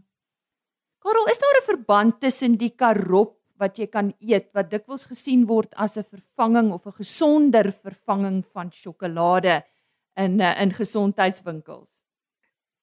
Karel, 1.00 1.26
is 1.32 1.40
daar 1.40 1.58
'n 1.60 1.68
verband 1.72 2.20
tussen 2.20 2.56
die 2.56 2.74
karop 2.76 3.36
wat 3.60 3.78
jy 3.78 3.86
kan 3.86 4.12
eet 4.20 4.48
wat 4.56 4.70
dikwels 4.70 5.06
gesien 5.06 5.46
word 5.46 5.72
as 5.76 5.96
'n 5.96 6.04
vervanging 6.04 6.72
of 6.72 6.86
'n 6.86 6.98
gesonder 7.02 7.72
vervanging 7.72 8.44
van 8.44 8.70
sjokolade 8.70 9.62
in 10.16 10.40
uh, 10.40 10.62
in 10.62 10.70
gesondheidswinkels. 10.70 11.90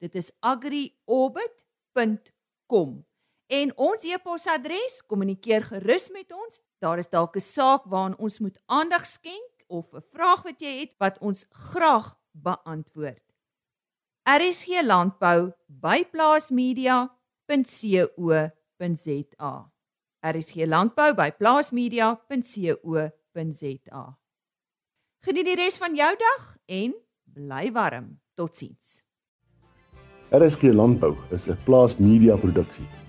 Dit 0.00 0.14
is 0.14 0.32
agriorbit.com. 0.40 3.06
En 3.46 3.78
ons 3.78 4.04
e-posadres, 4.04 5.02
kommunikeer 5.06 5.62
gerus 5.62 6.10
met 6.10 6.32
ons. 6.32 6.60
Daar 6.78 6.98
is 6.98 7.08
dalk 7.08 7.36
'n 7.36 7.40
saak 7.40 7.84
waaraan 7.84 8.18
ons 8.18 8.38
moet 8.38 8.60
aandag 8.66 9.06
skenk 9.06 9.64
of 9.66 9.94
'n 9.94 10.00
vraag 10.00 10.42
wat 10.42 10.60
jy 10.60 10.80
het 10.80 10.94
wat 10.98 11.18
ons 11.18 11.46
graag 11.50 12.18
beantwoord. 12.32 13.22
RSG 14.24 14.82
Landbou 14.82 15.52
by 15.66 16.04
Plaas 16.04 16.50
Media 16.50 17.16
plaasmedia.co.za. 17.46 19.72
RSG 20.26 20.66
Landbou 20.66 21.14
by 21.14 21.30
plaasmedia.co.za. 21.38 24.04
Geniet 25.26 25.46
die 25.46 25.58
res 25.58 25.78
van 25.78 25.94
jou 25.94 26.12
dag 26.18 26.56
en 26.66 26.94
bly 27.24 27.70
warm. 27.74 28.20
Totsiens. 28.34 29.02
RSG 30.34 30.62
Landbou 30.74 31.16
is 31.30 31.48
'n 31.48 31.58
plaasmedia 31.64 32.36
produksie 32.36 33.05